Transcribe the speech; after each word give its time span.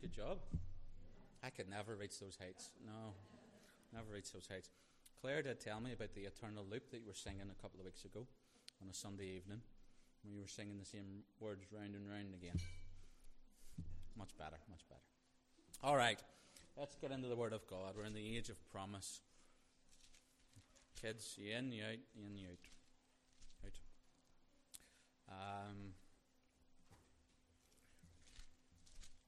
Good 0.00 0.12
job. 0.12 0.38
I 1.42 1.48
could 1.48 1.70
never 1.70 1.94
reach 1.94 2.20
those 2.20 2.36
heights. 2.36 2.70
No, 2.84 3.14
never 3.94 4.12
reach 4.12 4.30
those 4.32 4.46
heights. 4.46 4.68
Claire 5.22 5.42
did 5.42 5.58
tell 5.58 5.80
me 5.80 5.92
about 5.92 6.14
the 6.14 6.22
eternal 6.22 6.66
loop 6.70 6.90
that 6.90 6.98
you 6.98 7.06
were 7.06 7.14
singing 7.14 7.48
a 7.50 7.62
couple 7.62 7.80
of 7.80 7.86
weeks 7.86 8.04
ago 8.04 8.26
on 8.82 8.90
a 8.90 8.94
Sunday 8.94 9.24
evening 9.24 9.62
when 10.22 10.34
you 10.34 10.40
were 10.40 10.48
singing 10.48 10.78
the 10.78 10.84
same 10.84 11.22
words 11.40 11.64
round 11.72 11.94
and 11.94 12.06
round 12.08 12.34
again. 12.34 12.60
Much 14.18 14.36
better, 14.38 14.58
much 14.68 14.86
better. 14.88 15.00
All 15.82 15.96
right, 15.96 16.18
let's 16.76 16.94
get 16.96 17.10
into 17.10 17.28
the 17.28 17.36
Word 17.36 17.54
of 17.54 17.66
God. 17.66 17.94
We're 17.96 18.04
in 18.04 18.14
the 18.14 18.36
age 18.36 18.50
of 18.50 18.70
promise. 18.70 19.22
Kids, 21.00 21.38
you 21.38 21.56
in, 21.56 21.72
you 21.72 21.84
out, 21.84 21.98
you 22.14 22.26
in, 22.26 22.36
you 22.36 22.48
out. 22.48 22.58
Out. 23.64 23.78
Um, 25.68 25.94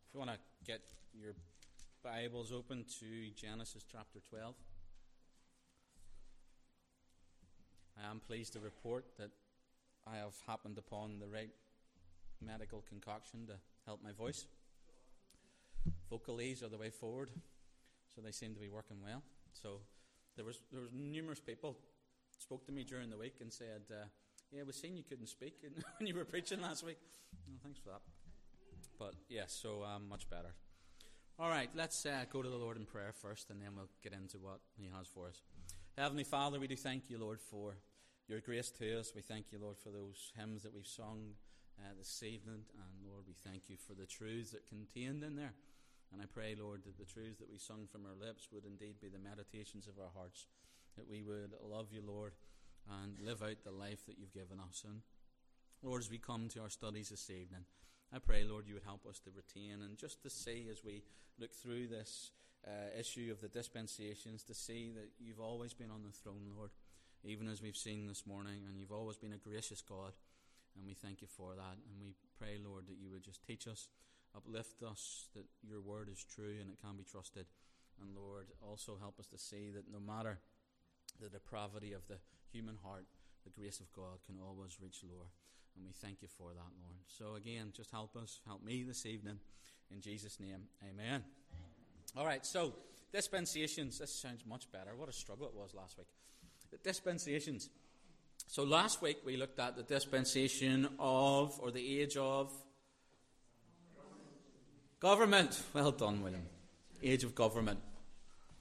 if 0.08 0.14
you 0.14 0.18
want 0.18 0.30
to 0.30 0.38
get 0.68 0.82
your 1.14 1.32
Bibles 2.04 2.52
open 2.52 2.84
to 3.00 3.30
Genesis 3.34 3.86
chapter 3.90 4.18
12. 4.28 4.54
I 7.96 8.10
am 8.10 8.20
pleased 8.20 8.52
to 8.52 8.60
report 8.60 9.06
that 9.16 9.30
I 10.06 10.18
have 10.18 10.34
happened 10.46 10.76
upon 10.76 11.20
the 11.20 11.26
right 11.26 11.48
medical 12.44 12.84
concoction 12.86 13.46
to 13.46 13.54
help 13.86 14.02
my 14.04 14.12
voice. 14.12 14.44
Vocalies 16.12 16.62
are 16.62 16.68
the 16.68 16.76
way 16.76 16.90
forward, 16.90 17.30
so 18.14 18.20
they 18.20 18.32
seem 18.32 18.52
to 18.52 18.60
be 18.60 18.68
working 18.68 18.98
well. 19.02 19.22
So 19.54 19.80
there 20.36 20.44
was 20.44 20.60
there 20.70 20.82
was 20.82 20.90
numerous 20.92 21.40
people 21.40 21.78
spoke 22.38 22.66
to 22.66 22.72
me 22.72 22.84
during 22.84 23.08
the 23.08 23.16
week 23.16 23.36
and 23.40 23.50
said, 23.50 23.84
uh, 23.90 24.04
"Yeah, 24.52 24.64
we 24.66 24.72
seen 24.74 24.98
you 24.98 25.02
couldn't 25.02 25.28
speak 25.28 25.54
when 25.98 26.06
you 26.06 26.14
were 26.14 26.26
preaching 26.26 26.60
last 26.60 26.84
week." 26.84 26.98
Well, 27.46 27.56
thanks 27.62 27.78
for 27.78 27.88
that. 27.88 28.02
But 28.98 29.14
yes, 29.28 29.56
so 29.60 29.84
um, 29.84 30.08
much 30.08 30.28
better. 30.28 30.54
All 31.38 31.48
right, 31.48 31.70
let's 31.76 32.04
uh, 32.04 32.24
go 32.32 32.42
to 32.42 32.48
the 32.48 32.56
Lord 32.56 32.76
in 32.76 32.84
prayer 32.84 33.12
first, 33.12 33.50
and 33.50 33.62
then 33.62 33.70
we'll 33.76 33.88
get 34.02 34.12
into 34.12 34.38
what 34.38 34.58
He 34.76 34.90
has 34.96 35.06
for 35.06 35.28
us. 35.28 35.40
Heavenly 35.96 36.24
Father, 36.24 36.58
we 36.58 36.66
do 36.66 36.74
thank 36.74 37.08
you, 37.08 37.18
Lord, 37.18 37.40
for 37.40 37.76
your 38.26 38.40
grace 38.40 38.70
to 38.78 38.98
us. 38.98 39.12
We 39.14 39.22
thank 39.22 39.52
you, 39.52 39.58
Lord, 39.60 39.78
for 39.78 39.90
those 39.90 40.32
hymns 40.36 40.64
that 40.64 40.74
we've 40.74 40.86
sung 40.86 41.34
uh, 41.78 41.94
this 41.96 42.22
evening. 42.22 42.62
And 42.74 43.08
Lord, 43.08 43.24
we 43.26 43.34
thank 43.34 43.68
you 43.68 43.76
for 43.76 43.94
the 43.94 44.06
truths 44.06 44.50
that 44.50 44.66
contained 44.66 45.22
in 45.22 45.36
there. 45.36 45.54
And 46.12 46.20
I 46.20 46.26
pray, 46.26 46.56
Lord, 46.58 46.82
that 46.84 46.98
the 46.98 47.04
truths 47.04 47.38
that 47.38 47.50
we 47.50 47.58
sung 47.58 47.86
from 47.90 48.02
our 48.04 48.26
lips 48.26 48.48
would 48.52 48.64
indeed 48.64 48.96
be 49.00 49.08
the 49.08 49.18
meditations 49.18 49.86
of 49.86 49.98
our 49.98 50.10
hearts. 50.14 50.46
That 50.96 51.08
we 51.08 51.22
would 51.22 51.54
love 51.62 51.92
you, 51.92 52.02
Lord, 52.04 52.32
and 53.02 53.18
live 53.24 53.42
out 53.42 53.62
the 53.64 53.70
life 53.70 54.06
that 54.06 54.18
you've 54.18 54.34
given 54.34 54.58
us. 54.58 54.82
And 54.84 55.02
Lord, 55.82 56.02
as 56.02 56.10
we 56.10 56.18
come 56.18 56.48
to 56.48 56.62
our 56.62 56.70
studies 56.70 57.10
this 57.10 57.30
evening, 57.30 57.64
I 58.12 58.18
pray, 58.18 58.44
Lord, 58.44 58.66
you 58.66 58.74
would 58.74 58.84
help 58.84 59.06
us 59.06 59.18
to 59.20 59.30
retain 59.30 59.82
and 59.82 59.98
just 59.98 60.22
to 60.22 60.30
see 60.30 60.66
as 60.70 60.82
we 60.84 61.02
look 61.38 61.54
through 61.54 61.88
this 61.88 62.30
uh, 62.66 62.98
issue 62.98 63.30
of 63.30 63.40
the 63.40 63.48
dispensations, 63.48 64.42
to 64.44 64.54
see 64.54 64.90
that 64.94 65.10
you've 65.18 65.40
always 65.40 65.74
been 65.74 65.90
on 65.90 66.02
the 66.02 66.12
throne, 66.12 66.52
Lord 66.56 66.70
even 67.24 67.48
as 67.48 67.62
we've 67.62 67.76
seen 67.76 68.06
this 68.06 68.26
morning. 68.26 68.62
And 68.68 68.78
you've 68.78 68.92
always 68.92 69.16
been 69.16 69.32
a 69.32 69.38
gracious 69.38 69.82
God, 69.82 70.12
and 70.76 70.86
we 70.86 70.94
thank 70.94 71.20
you 71.20 71.28
for 71.28 71.54
that. 71.54 71.76
And 71.90 72.00
we 72.00 72.14
pray, 72.38 72.58
Lord, 72.62 72.86
that 72.88 72.98
you 73.00 73.10
would 73.10 73.24
just 73.24 73.44
teach 73.44 73.66
us, 73.66 73.88
uplift 74.36 74.82
us, 74.82 75.28
that 75.34 75.46
your 75.62 75.80
word 75.80 76.08
is 76.10 76.24
true 76.24 76.56
and 76.60 76.70
it 76.70 76.80
can 76.80 76.96
be 76.96 77.04
trusted. 77.04 77.46
And 78.00 78.14
Lord, 78.14 78.46
also 78.62 78.96
help 79.00 79.18
us 79.18 79.26
to 79.28 79.38
see 79.38 79.70
that 79.70 79.90
no 79.90 79.98
matter 79.98 80.38
the 81.20 81.28
depravity 81.28 81.92
of 81.92 82.06
the 82.06 82.18
human 82.52 82.76
heart, 82.84 83.06
the 83.44 83.50
grace 83.50 83.80
of 83.80 83.92
God 83.92 84.18
can 84.26 84.36
always 84.40 84.78
reach 84.80 85.02
lower. 85.02 85.30
And 85.78 85.86
we 85.86 85.92
thank 85.92 86.22
you 86.22 86.28
for 86.28 86.50
that, 86.50 86.72
Lord. 86.82 86.98
So 87.06 87.36
again, 87.36 87.72
just 87.74 87.90
help 87.90 88.16
us, 88.16 88.40
help 88.46 88.64
me 88.64 88.82
this 88.82 89.06
evening. 89.06 89.38
In 89.90 90.00
Jesus' 90.00 90.38
name, 90.40 90.64
amen. 90.82 91.22
All 92.16 92.26
right, 92.26 92.44
so 92.44 92.74
dispensations. 93.12 93.98
This 93.98 94.12
sounds 94.12 94.44
much 94.44 94.70
better. 94.72 94.94
What 94.96 95.08
a 95.08 95.12
struggle 95.12 95.46
it 95.46 95.54
was 95.54 95.72
last 95.74 95.96
week 95.96 96.08
the 96.70 96.76
dispensations. 96.78 97.70
So 98.46 98.62
last 98.62 99.02
week 99.02 99.18
we 99.24 99.36
looked 99.36 99.58
at 99.58 99.76
the 99.76 99.82
dispensation 99.82 100.88
of, 100.98 101.58
or 101.60 101.70
the 101.70 102.00
age 102.00 102.16
of, 102.16 102.52
government. 105.00 105.62
Well 105.74 105.92
done, 105.92 106.22
William. 106.22 106.42
Age 107.02 107.24
of 107.24 107.34
government. 107.34 107.80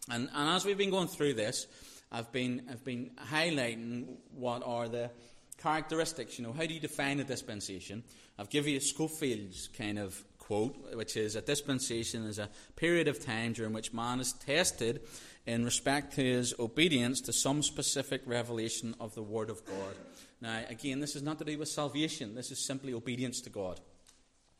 And, 0.09 0.29
and 0.33 0.49
as 0.49 0.65
we've 0.65 0.77
been 0.77 0.91
going 0.91 1.07
through 1.07 1.33
this, 1.33 1.67
I've 2.11 2.31
been, 2.31 2.63
I've 2.69 2.83
been 2.83 3.11
highlighting 3.29 4.17
what 4.31 4.63
are 4.65 4.87
the 4.87 5.11
characteristics. 5.57 6.37
You 6.37 6.45
know, 6.45 6.53
how 6.53 6.65
do 6.65 6.73
you 6.73 6.79
define 6.79 7.19
a 7.19 7.23
dispensation? 7.23 8.03
I've 8.37 8.49
given 8.49 8.73
you 8.73 8.79
Scofield's 8.79 9.69
kind 9.69 9.97
of 9.99 10.23
quote, 10.37 10.95
which 10.95 11.17
is 11.17 11.35
a 11.35 11.41
dispensation 11.41 12.23
is 12.25 12.39
a 12.39 12.49
period 12.75 13.07
of 13.07 13.23
time 13.23 13.53
during 13.53 13.73
which 13.73 13.93
man 13.93 14.19
is 14.19 14.33
tested 14.33 15.01
in 15.45 15.65
respect 15.65 16.15
to 16.15 16.23
his 16.23 16.53
obedience 16.59 17.21
to 17.21 17.33
some 17.33 17.61
specific 17.63 18.21
revelation 18.25 18.95
of 18.99 19.13
the 19.15 19.21
Word 19.21 19.49
of 19.49 19.65
God. 19.65 19.95
Now, 20.41 20.61
again, 20.69 20.99
this 20.99 21.15
is 21.15 21.23
not 21.23 21.39
to 21.39 21.45
do 21.45 21.57
with 21.57 21.69
salvation, 21.69 22.35
this 22.35 22.51
is 22.51 22.65
simply 22.65 22.93
obedience 22.93 23.41
to 23.41 23.49
God. 23.49 23.79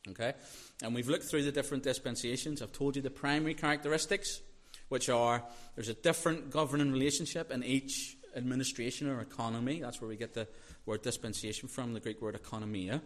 Okay? 0.08 0.34
And 0.82 0.94
we've 0.94 1.08
looked 1.08 1.24
through 1.24 1.44
the 1.44 1.52
different 1.52 1.84
dispensations. 1.84 2.62
I've 2.62 2.72
told 2.72 2.96
you 2.96 3.02
the 3.02 3.10
primary 3.10 3.54
characteristics, 3.54 4.40
which 4.88 5.08
are 5.08 5.42
there's 5.74 5.88
a 5.88 5.94
different 5.94 6.50
governing 6.50 6.92
relationship 6.92 7.50
in 7.50 7.62
each 7.62 8.16
administration 8.36 9.08
or 9.08 9.20
economy. 9.20 9.80
That's 9.80 10.00
where 10.00 10.08
we 10.08 10.16
get 10.16 10.34
the 10.34 10.48
word 10.88 11.02
dispensation 11.02 11.68
from, 11.68 11.92
the 11.92 12.00
Greek 12.00 12.20
word 12.20 12.40
economia. 12.42 13.00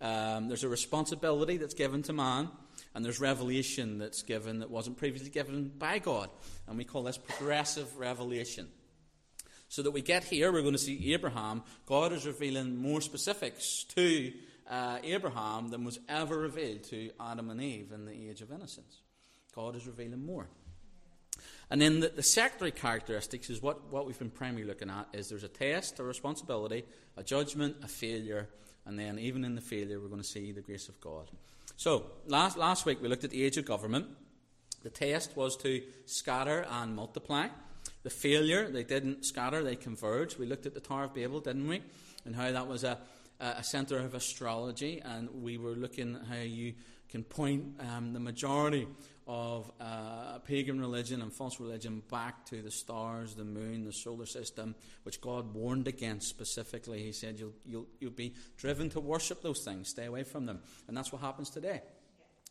Um, 0.00 0.48
there's 0.48 0.64
a 0.64 0.68
responsibility 0.68 1.56
that's 1.56 1.74
given 1.74 2.02
to 2.04 2.12
man, 2.12 2.48
and 2.94 3.04
there's 3.04 3.20
revelation 3.20 3.98
that's 3.98 4.22
given 4.22 4.60
that 4.60 4.70
wasn't 4.70 4.96
previously 4.96 5.30
given 5.30 5.70
by 5.76 5.98
God. 5.98 6.30
And 6.66 6.78
we 6.78 6.84
call 6.84 7.02
this 7.02 7.18
progressive 7.18 7.98
revelation. 7.98 8.68
So 9.68 9.82
that 9.82 9.90
we 9.90 10.02
get 10.02 10.24
here, 10.24 10.52
we're 10.52 10.62
going 10.62 10.74
to 10.74 10.78
see 10.78 11.12
Abraham. 11.12 11.62
God 11.86 12.12
is 12.12 12.26
revealing 12.26 12.76
more 12.76 13.00
specifics 13.00 13.84
to 13.96 14.32
uh, 14.70 14.98
Abraham 15.02 15.68
than 15.68 15.84
was 15.84 15.98
ever 16.08 16.38
revealed 16.38 16.84
to 16.84 17.10
Adam 17.20 17.50
and 17.50 17.60
Eve 17.60 17.90
in 17.92 18.04
the 18.04 18.30
age 18.30 18.40
of 18.40 18.52
innocence. 18.52 19.00
God 19.54 19.74
is 19.74 19.86
revealing 19.86 20.24
more. 20.24 20.48
And 21.70 21.80
then 21.80 22.00
the, 22.00 22.08
the 22.08 22.22
secondary 22.22 22.72
characteristics 22.72 23.50
is 23.50 23.62
what, 23.62 23.90
what 23.90 24.06
we've 24.06 24.18
been 24.18 24.30
primarily 24.30 24.64
looking 24.64 24.90
at 24.90 25.08
is 25.12 25.28
there's 25.28 25.44
a 25.44 25.48
test, 25.48 25.98
a 25.98 26.04
responsibility, 26.04 26.84
a 27.16 27.22
judgment, 27.22 27.76
a 27.82 27.88
failure, 27.88 28.48
and 28.86 28.98
then 28.98 29.18
even 29.18 29.44
in 29.44 29.54
the 29.54 29.60
failure 29.60 30.00
we're 30.00 30.08
going 30.08 30.20
to 30.20 30.26
see 30.26 30.52
the 30.52 30.60
grace 30.60 30.88
of 30.88 31.00
God. 31.00 31.30
So, 31.76 32.04
last, 32.26 32.56
last 32.56 32.86
week 32.86 33.02
we 33.02 33.08
looked 33.08 33.24
at 33.24 33.30
the 33.30 33.42
age 33.42 33.56
of 33.56 33.64
government. 33.64 34.06
The 34.82 34.90
test 34.90 35.36
was 35.36 35.56
to 35.58 35.82
scatter 36.06 36.66
and 36.70 36.94
multiply. 36.94 37.48
The 38.02 38.10
failure, 38.10 38.68
they 38.68 38.84
didn't 38.84 39.24
scatter, 39.24 39.64
they 39.64 39.76
converged. 39.76 40.38
We 40.38 40.46
looked 40.46 40.66
at 40.66 40.74
the 40.74 40.80
Tower 40.80 41.04
of 41.04 41.14
Babel, 41.14 41.40
didn't 41.40 41.66
we? 41.66 41.82
And 42.26 42.36
how 42.36 42.50
that 42.52 42.68
was 42.68 42.84
a, 42.84 42.98
a 43.40 43.64
centre 43.64 43.98
of 43.98 44.14
astrology, 44.14 45.00
and 45.04 45.28
we 45.42 45.56
were 45.56 45.72
looking 45.72 46.18
how 46.28 46.36
you 46.36 46.74
can 47.08 47.24
point 47.24 47.64
um, 47.80 48.12
the 48.12 48.20
majority 48.20 48.86
of 49.26 49.70
uh, 49.80 50.38
pagan 50.40 50.80
religion 50.80 51.22
and 51.22 51.32
false 51.32 51.58
religion 51.58 52.02
back 52.10 52.44
to 52.46 52.60
the 52.60 52.70
stars, 52.70 53.34
the 53.34 53.44
moon, 53.44 53.84
the 53.84 53.92
solar 53.92 54.26
system, 54.26 54.74
which 55.04 55.20
God 55.20 55.54
warned 55.54 55.88
against 55.88 56.28
specifically. 56.28 57.02
He 57.02 57.12
said, 57.12 57.38
You'll, 57.38 57.54
you'll, 57.64 57.86
you'll 58.00 58.10
be 58.10 58.34
driven 58.58 58.90
to 58.90 59.00
worship 59.00 59.42
those 59.42 59.62
things, 59.64 59.88
stay 59.88 60.04
away 60.04 60.24
from 60.24 60.46
them. 60.46 60.60
And 60.88 60.96
that's 60.96 61.12
what 61.12 61.22
happens 61.22 61.50
today. 61.50 61.80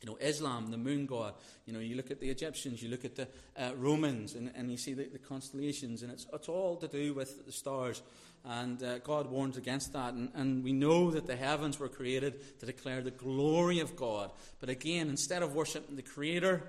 You 0.04 0.10
know, 0.10 0.18
Islam, 0.20 0.70
the 0.70 0.78
moon 0.78 1.06
god, 1.06 1.34
you 1.66 1.72
know, 1.72 1.80
you 1.80 1.96
look 1.96 2.12
at 2.12 2.20
the 2.20 2.30
Egyptians, 2.30 2.84
you 2.84 2.90
look 2.90 3.06
at 3.06 3.16
the 3.16 3.28
uh, 3.58 3.72
Romans, 3.78 4.36
and, 4.36 4.52
and 4.54 4.70
you 4.70 4.76
see 4.76 4.94
the, 4.94 5.06
the, 5.06 5.18
constellations, 5.18 6.04
and 6.04 6.12
it's, 6.12 6.28
it's 6.34 6.50
all 6.50 6.76
to 6.76 6.90
do 6.90 7.14
with 7.14 7.46
the 7.46 7.54
stars. 7.54 8.02
And 8.44 8.84
uh, 8.84 9.00
God 9.00 9.32
warns 9.32 9.56
against 9.56 9.94
that. 9.94 10.14
And, 10.14 10.30
and 10.36 10.62
we 10.62 10.74
know 10.74 11.10
that 11.12 11.26
the 11.26 11.38
heavens 11.38 11.80
were 11.80 11.88
created 11.88 12.60
to 12.60 12.66
declare 12.66 13.02
the 13.02 13.12
glory 13.12 13.80
of 13.80 13.96
God. 13.96 14.32
But 14.60 14.68
again, 14.68 15.08
instead 15.08 15.42
of 15.42 15.56
worshiping 15.56 15.96
the 15.96 16.02
Creator, 16.02 16.62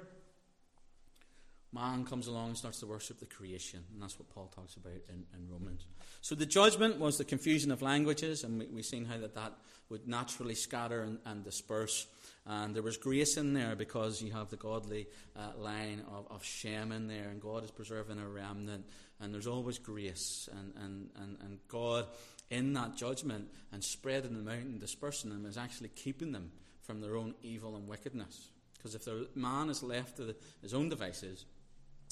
man 1.74 2.04
comes 2.04 2.28
along 2.28 2.50
and 2.50 2.56
starts 2.56 2.78
to 2.80 2.86
worship 2.86 3.18
the 3.18 3.26
creation. 3.26 3.80
And 3.92 4.00
that's 4.00 4.16
what 4.16 4.32
Paul 4.32 4.50
talks 4.54 4.76
about 4.76 4.92
in, 5.08 5.24
in 5.34 5.50
Romans. 5.50 5.86
So 6.20 6.36
the 6.36 6.46
judgment 6.46 7.00
was 7.00 7.18
the 7.18 7.24
confusion 7.24 7.72
of 7.72 7.82
languages, 7.82 8.44
and 8.44 8.60
we, 8.60 8.66
we've 8.66 8.84
seen 8.84 9.04
how 9.04 9.18
that, 9.18 9.34
that 9.34 9.52
would 9.90 10.06
naturally 10.06 10.54
scatter 10.54 11.02
and, 11.02 11.18
and 11.26 11.44
disperse. 11.44 12.06
And 12.46 12.74
there 12.74 12.82
was 12.82 12.98
grace 12.98 13.38
in 13.38 13.54
there 13.54 13.74
because 13.74 14.20
you 14.20 14.32
have 14.32 14.50
the 14.50 14.56
godly 14.56 15.06
uh, 15.34 15.58
line 15.58 16.02
of, 16.14 16.30
of 16.30 16.44
Shem 16.44 16.92
in 16.92 17.06
there, 17.06 17.28
and 17.30 17.40
God 17.40 17.64
is 17.64 17.70
preserving 17.70 18.18
a 18.18 18.28
remnant, 18.28 18.84
and 19.18 19.32
there's 19.32 19.46
always 19.46 19.78
grace. 19.78 20.48
And, 20.52 20.74
and, 20.76 21.08
and, 21.16 21.38
and 21.40 21.58
God, 21.68 22.06
in 22.50 22.74
that 22.74 22.96
judgment 22.96 23.48
and 23.72 23.82
spreading 23.82 24.34
them 24.34 24.48
out 24.48 24.62
and 24.62 24.78
dispersing 24.78 25.30
them, 25.30 25.46
is 25.46 25.56
actually 25.56 25.88
keeping 25.88 26.32
them 26.32 26.52
from 26.82 27.00
their 27.00 27.16
own 27.16 27.34
evil 27.42 27.76
and 27.76 27.88
wickedness. 27.88 28.50
Because 28.76 28.94
if 28.94 29.04
the 29.06 29.26
man 29.34 29.70
is 29.70 29.82
left 29.82 30.16
to 30.16 30.24
the, 30.24 30.36
his 30.60 30.74
own 30.74 30.90
devices, 30.90 31.46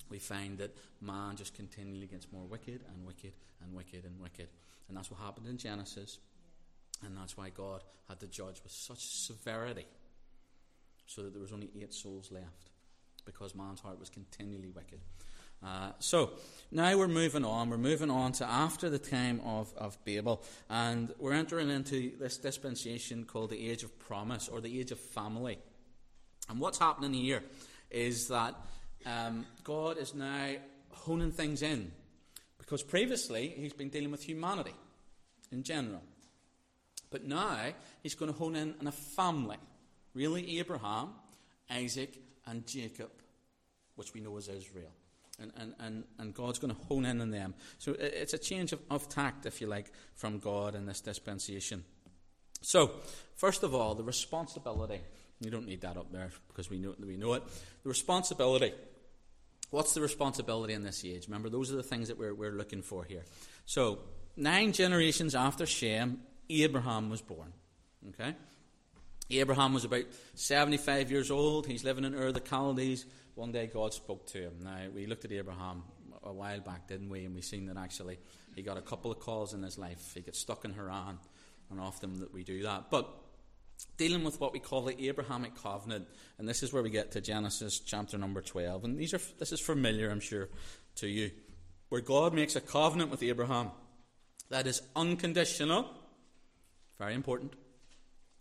we 0.09 0.19
find 0.19 0.57
that 0.59 0.75
man 1.03 1.37
just 1.37 1.55
continually 1.55 2.07
gets 2.07 2.27
more 2.33 2.45
wicked 2.45 2.81
and 2.89 3.07
wicked 3.07 3.35
and 3.63 3.75
wicked 3.75 4.07
and 4.07 4.19
wicked. 4.19 4.49
And 4.89 4.97
that's 4.97 5.11
what 5.11 5.21
happened 5.21 5.47
in 5.47 5.59
Genesis. 5.59 6.19
And 7.05 7.17
that's 7.17 7.37
why 7.37 7.51
God 7.51 7.83
had 8.09 8.21
to 8.21 8.27
judge 8.27 8.63
with 8.63 8.73
such 8.73 9.01
severity. 9.01 9.87
So 11.07 11.23
that 11.23 11.33
there 11.33 11.43
was 11.43 11.53
only 11.53 11.71
eight 11.81 11.93
souls 11.93 12.31
left 12.31 12.71
because 13.25 13.55
man's 13.55 13.81
heart 13.81 13.99
was 13.99 14.09
continually 14.09 14.71
wicked. 14.71 15.01
Uh, 15.65 15.93
so 16.01 16.31
now 16.73 16.97
we're 16.97 17.07
moving 17.07 17.45
on. 17.45 17.71
We're 17.71 17.79
moving 17.79 18.11
on 18.11 18.33
to 18.33 18.49
after 18.49 18.91
the 18.91 18.99
time 18.99 19.41
of, 19.45 19.73
of 19.77 19.97
Babel, 20.05 20.43
and 20.69 21.13
we're 21.19 21.35
entering 21.35 21.71
into 21.71 22.17
this 22.19 22.37
dispensation 22.37 23.25
called 23.25 23.51
the 23.51 23.71
age 23.71 23.85
of 23.85 23.97
promise 24.01 24.49
or 24.49 24.61
the 24.61 24.81
age 24.81 24.91
of 24.91 24.99
family. 24.99 25.59
And 26.49 26.59
what's 26.59 26.79
happening 26.79 27.15
here 27.15 27.45
is 27.91 28.29
that 28.29 28.55
um, 29.07 29.47
God 29.63 29.99
is 29.99 30.15
now 30.15 30.55
honing 30.91 31.31
things 31.31 31.63
in 31.63 31.93
because 32.59 32.83
previously 32.83 33.49
he's 33.57 33.73
been 33.73 33.89
dealing 33.89 34.11
with 34.11 34.23
humanity 34.23 34.75
in 35.53 35.63
general. 35.63 36.03
But 37.11 37.25
now 37.25 37.59
he's 38.03 38.15
going 38.15 38.33
to 38.33 38.39
hone 38.39 38.57
in 38.57 38.75
on 38.81 38.87
a 38.87 38.93
family. 38.93 39.59
Really, 40.15 40.59
Abraham, 40.59 41.11
Isaac, 41.71 42.19
and 42.47 42.67
Jacob, 42.67 43.11
which 43.97 44.15
we 44.15 44.21
know 44.21 44.37
as 44.37 44.49
Israel. 44.49 44.93
And, 45.41 45.53
and, 45.57 45.75
and, 45.81 46.05
and 46.19 46.35
God's 46.35 46.59
going 46.59 46.75
to 46.75 46.81
hone 46.83 47.05
in 47.05 47.21
on 47.21 47.31
them. 47.31 47.55
So 47.79 47.97
it's 47.99 48.35
a 48.35 48.39
change 48.39 48.73
of, 48.73 48.81
of 48.91 49.09
tact, 49.09 49.47
if 49.47 49.61
you 49.61 49.67
like, 49.67 49.91
from 50.15 50.39
God 50.39 50.75
in 50.75 50.87
this 50.87 51.01
dispensation. 51.01 51.85
So, 52.61 52.93
first 53.35 53.63
of 53.63 53.75
all, 53.75 53.95
the 53.95 54.05
responsibility. 54.05 55.01
You 55.41 55.51
don't 55.51 55.67
need 55.67 55.81
that 55.81 55.97
up 55.97 56.13
there 56.13 56.31
because 56.49 56.71
we 56.71 56.79
know, 56.79 56.95
we 57.05 57.17
know 57.17 57.33
it. 57.35 57.43
The 57.83 57.89
responsibility. 57.89 58.73
What's 59.71 59.95
the 59.95 60.01
responsibility 60.01 60.75
in 60.75 60.83
this 60.83 61.05
age? 61.05 61.27
Remember, 61.27 61.49
those 61.49 61.73
are 61.73 61.77
the 61.77 61.83
things 61.83 62.09
that 62.09 62.19
we're, 62.19 62.35
we're 62.35 62.53
looking 62.53 62.83
for 62.83 63.05
here. 63.05 63.25
So, 63.67 63.99
nine 64.37 64.73
generations 64.73 65.35
after 65.35 65.67
Shem, 65.67 66.21
Abraham 66.49 67.11
was 67.11 67.23
born. 67.23 67.53
Okay? 68.11 68.35
Abraham 69.41 69.75
was 69.75 69.85
about 69.85 70.05
75 70.35 71.11
years 71.11 71.31
old. 71.31 71.67
He's 71.67 71.85
living 71.85 72.05
in 72.05 72.15
Ur 72.15 72.29
of 72.29 72.35
the 72.35 72.41
Chaldees. 72.41 73.07
One 73.35 73.53
day 73.53 73.67
God 73.67 73.95
spoke 73.95 74.27
to 74.29 74.39
him. 74.39 74.55
Now, 74.63 74.79
we 74.95 75.07
looked 75.07 75.25
at 75.25 75.33
Abraham 75.33 75.83
a 76.23 76.33
while 76.33 76.61
back, 76.61 76.89
didn't 76.89 77.09
we? 77.09 77.25
And 77.25 77.35
we 77.35 77.41
seen 77.41 77.67
that 77.67 77.77
actually 77.77 78.19
he 78.55 78.63
got 78.63 78.77
a 78.77 78.83
couple 78.83 79.11
of 79.11 79.19
calls 79.19 79.55
in 79.55 79.63
his 79.63 79.79
life. 79.79 80.13
He 80.15 80.21
got 80.21 80.37
stuck 80.37 80.65
in 80.65 80.73
Haran, 80.75 81.19
and 81.71 81.81
often 81.81 82.21
that 82.21 82.33
we 82.33 82.45
do 82.45 82.63
that. 82.65 82.91
But 82.91 83.09
dealing 83.97 84.25
with 84.25 84.41
what 84.41 84.53
we 84.53 84.59
call 84.59 84.83
the 84.83 85.09
Abrahamic 85.09 85.61
covenant, 85.63 86.07
and 86.39 86.49
this 86.49 86.63
is 86.63 86.73
where 86.73 86.83
we 86.83 86.91
get 86.91 87.13
to 87.13 87.21
Genesis 87.21 87.81
chapter 87.81 88.19
number 88.19 88.43
12. 88.43 88.85
And 88.85 88.99
these 88.99 89.15
are, 89.15 89.21
this 89.39 89.53
is 89.53 89.61
familiar, 89.61 90.11
I'm 90.11 90.21
sure, 90.21 90.49
to 90.97 91.07
you. 91.09 91.31
Where 91.89 92.01
God 92.01 92.35
makes 92.35 92.57
a 92.57 92.61
covenant 92.61 93.11
with 93.11 93.23
Abraham 93.23 93.71
that 94.51 94.67
is 94.67 94.83
unconditional 94.95 95.89
very 97.03 97.15
important. 97.15 97.55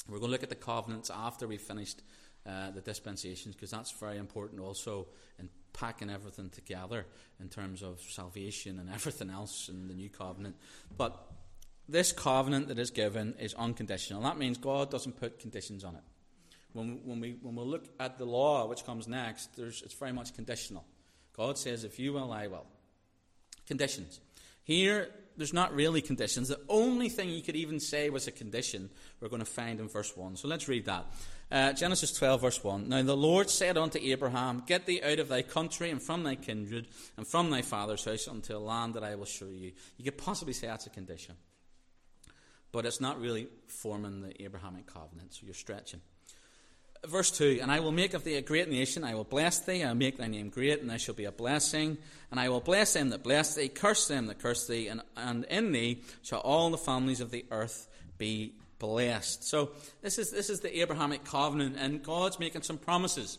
We're 0.07 0.19
going 0.19 0.29
to 0.29 0.31
look 0.31 0.43
at 0.43 0.49
the 0.49 0.55
covenants 0.55 1.09
after 1.09 1.47
we've 1.47 1.61
finished 1.61 2.01
uh, 2.45 2.71
the 2.71 2.81
dispensations 2.81 3.55
because 3.55 3.71
that's 3.71 3.91
very 3.91 4.17
important 4.17 4.61
also 4.61 5.07
in 5.39 5.47
packing 5.73 6.09
everything 6.09 6.49
together 6.49 7.05
in 7.39 7.49
terms 7.49 7.83
of 7.83 8.01
salvation 8.01 8.79
and 8.79 8.89
everything 8.93 9.29
else 9.29 9.69
in 9.69 9.87
the 9.87 9.93
new 9.93 10.09
covenant. 10.09 10.55
But 10.97 11.23
this 11.87 12.11
covenant 12.11 12.67
that 12.69 12.79
is 12.79 12.89
given 12.89 13.35
is 13.39 13.53
unconditional. 13.53 14.21
That 14.23 14.37
means 14.37 14.57
God 14.57 14.89
doesn't 14.89 15.19
put 15.19 15.39
conditions 15.39 15.83
on 15.83 15.95
it. 15.95 16.03
When, 16.73 17.01
when, 17.03 17.19
we, 17.19 17.37
when 17.41 17.55
we 17.55 17.63
look 17.63 17.85
at 17.99 18.17
the 18.17 18.25
law, 18.25 18.65
which 18.67 18.85
comes 18.85 19.07
next, 19.07 19.49
it's 19.57 19.93
very 19.93 20.13
much 20.13 20.33
conditional. 20.33 20.85
God 21.33 21.57
says, 21.57 21.83
if 21.83 21.99
you 21.99 22.13
will, 22.13 22.31
I 22.31 22.47
will. 22.47 22.65
Conditions. 23.67 24.19
Here, 24.63 25.09
there's 25.41 25.53
not 25.53 25.73
really 25.73 26.03
conditions. 26.03 26.49
The 26.49 26.59
only 26.69 27.09
thing 27.09 27.31
you 27.31 27.41
could 27.41 27.55
even 27.55 27.79
say 27.79 28.11
was 28.11 28.27
a 28.27 28.31
condition 28.31 28.91
we're 29.19 29.27
going 29.27 29.41
to 29.41 29.45
find 29.45 29.79
in 29.79 29.87
verse 29.87 30.15
1. 30.15 30.35
So 30.35 30.47
let's 30.47 30.67
read 30.67 30.85
that. 30.85 31.07
Uh, 31.51 31.73
Genesis 31.73 32.13
12, 32.13 32.41
verse 32.41 32.63
1. 32.63 32.87
Now 32.87 33.01
the 33.01 33.17
Lord 33.17 33.49
said 33.49 33.75
unto 33.75 33.97
Abraham, 33.97 34.61
Get 34.67 34.85
thee 34.85 35.01
out 35.03 35.17
of 35.17 35.29
thy 35.29 35.41
country 35.41 35.89
and 35.89 35.99
from 35.99 36.21
thy 36.21 36.35
kindred 36.35 36.89
and 37.17 37.25
from 37.25 37.49
thy 37.49 37.63
father's 37.63 38.05
house 38.05 38.27
unto 38.27 38.55
a 38.55 38.59
land 38.59 38.93
that 38.93 39.03
I 39.03 39.15
will 39.15 39.25
show 39.25 39.47
you. 39.47 39.71
You 39.97 40.03
could 40.03 40.19
possibly 40.19 40.53
say 40.53 40.67
that's 40.67 40.85
a 40.85 40.91
condition. 40.91 41.33
But 42.71 42.85
it's 42.85 43.01
not 43.01 43.19
really 43.19 43.47
forming 43.65 44.21
the 44.21 44.43
Abrahamic 44.43 44.85
covenant, 44.85 45.33
so 45.33 45.41
you're 45.45 45.55
stretching. 45.55 46.01
Verse 47.07 47.31
2 47.31 47.59
And 47.61 47.71
I 47.71 47.79
will 47.79 47.91
make 47.91 48.13
of 48.13 48.23
thee 48.23 48.35
a 48.35 48.41
great 48.41 48.69
nation, 48.69 49.03
I 49.03 49.15
will 49.15 49.23
bless 49.23 49.59
thee, 49.59 49.83
I 49.83 49.87
will 49.87 49.95
make 49.95 50.17
thy 50.17 50.27
name 50.27 50.49
great, 50.49 50.81
and 50.81 50.89
thou 50.89 50.97
shalt 50.97 51.17
be 51.17 51.25
a 51.25 51.31
blessing. 51.31 51.97
And 52.29 52.39
I 52.39 52.49
will 52.49 52.61
bless 52.61 52.93
them 52.93 53.09
that 53.09 53.23
bless 53.23 53.55
thee, 53.55 53.67
curse 53.67 54.07
them 54.07 54.27
that 54.27 54.39
curse 54.39 54.67
thee, 54.67 54.87
and, 54.87 55.01
and 55.17 55.43
in 55.45 55.71
thee 55.71 56.03
shall 56.21 56.39
all 56.39 56.69
the 56.69 56.77
families 56.77 57.19
of 57.19 57.31
the 57.31 57.45
earth 57.51 57.87
be 58.17 58.53
blessed. 58.79 59.43
So 59.47 59.71
this 60.01 60.17
is, 60.17 60.31
this 60.31 60.49
is 60.49 60.61
the 60.61 60.81
Abrahamic 60.81 61.23
covenant, 61.25 61.75
and 61.77 62.01
God's 62.03 62.39
making 62.39 62.61
some 62.61 62.77
promises 62.77 63.37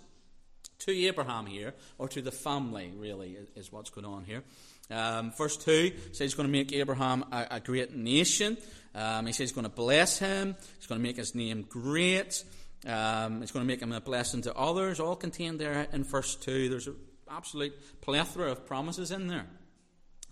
to 0.80 0.92
Abraham 0.92 1.46
here, 1.46 1.74
or 1.98 2.08
to 2.08 2.20
the 2.20 2.32
family, 2.32 2.92
really, 2.96 3.36
is 3.54 3.70
what's 3.70 3.90
going 3.90 4.04
on 4.04 4.24
here. 4.24 4.42
Um, 4.90 5.32
verse 5.32 5.56
2 5.56 5.92
says 6.08 6.18
he's 6.18 6.34
going 6.34 6.48
to 6.48 6.52
make 6.52 6.72
Abraham 6.72 7.24
a, 7.32 7.46
a 7.52 7.60
great 7.60 7.94
nation. 7.94 8.58
Um, 8.94 9.26
he 9.26 9.32
says 9.32 9.50
he's 9.50 9.52
going 9.52 9.64
to 9.64 9.70
bless 9.70 10.18
him, 10.18 10.56
he's 10.78 10.86
going 10.86 11.00
to 11.00 11.02
make 11.02 11.16
his 11.16 11.34
name 11.34 11.62
great. 11.62 12.44
Um, 12.86 13.42
it's 13.42 13.52
going 13.52 13.64
to 13.64 13.66
make 13.66 13.80
him 13.80 13.92
a 13.92 14.00
blessing 14.00 14.42
to 14.42 14.54
others, 14.54 14.98
all 14.98 15.14
contained 15.14 15.60
there 15.60 15.86
in 15.92 16.02
verse 16.04 16.34
2. 16.36 16.68
There's 16.68 16.88
an 16.88 16.96
absolute 17.30 17.74
plethora 18.00 18.50
of 18.50 18.66
promises 18.66 19.10
in 19.10 19.28
there. 19.28 19.46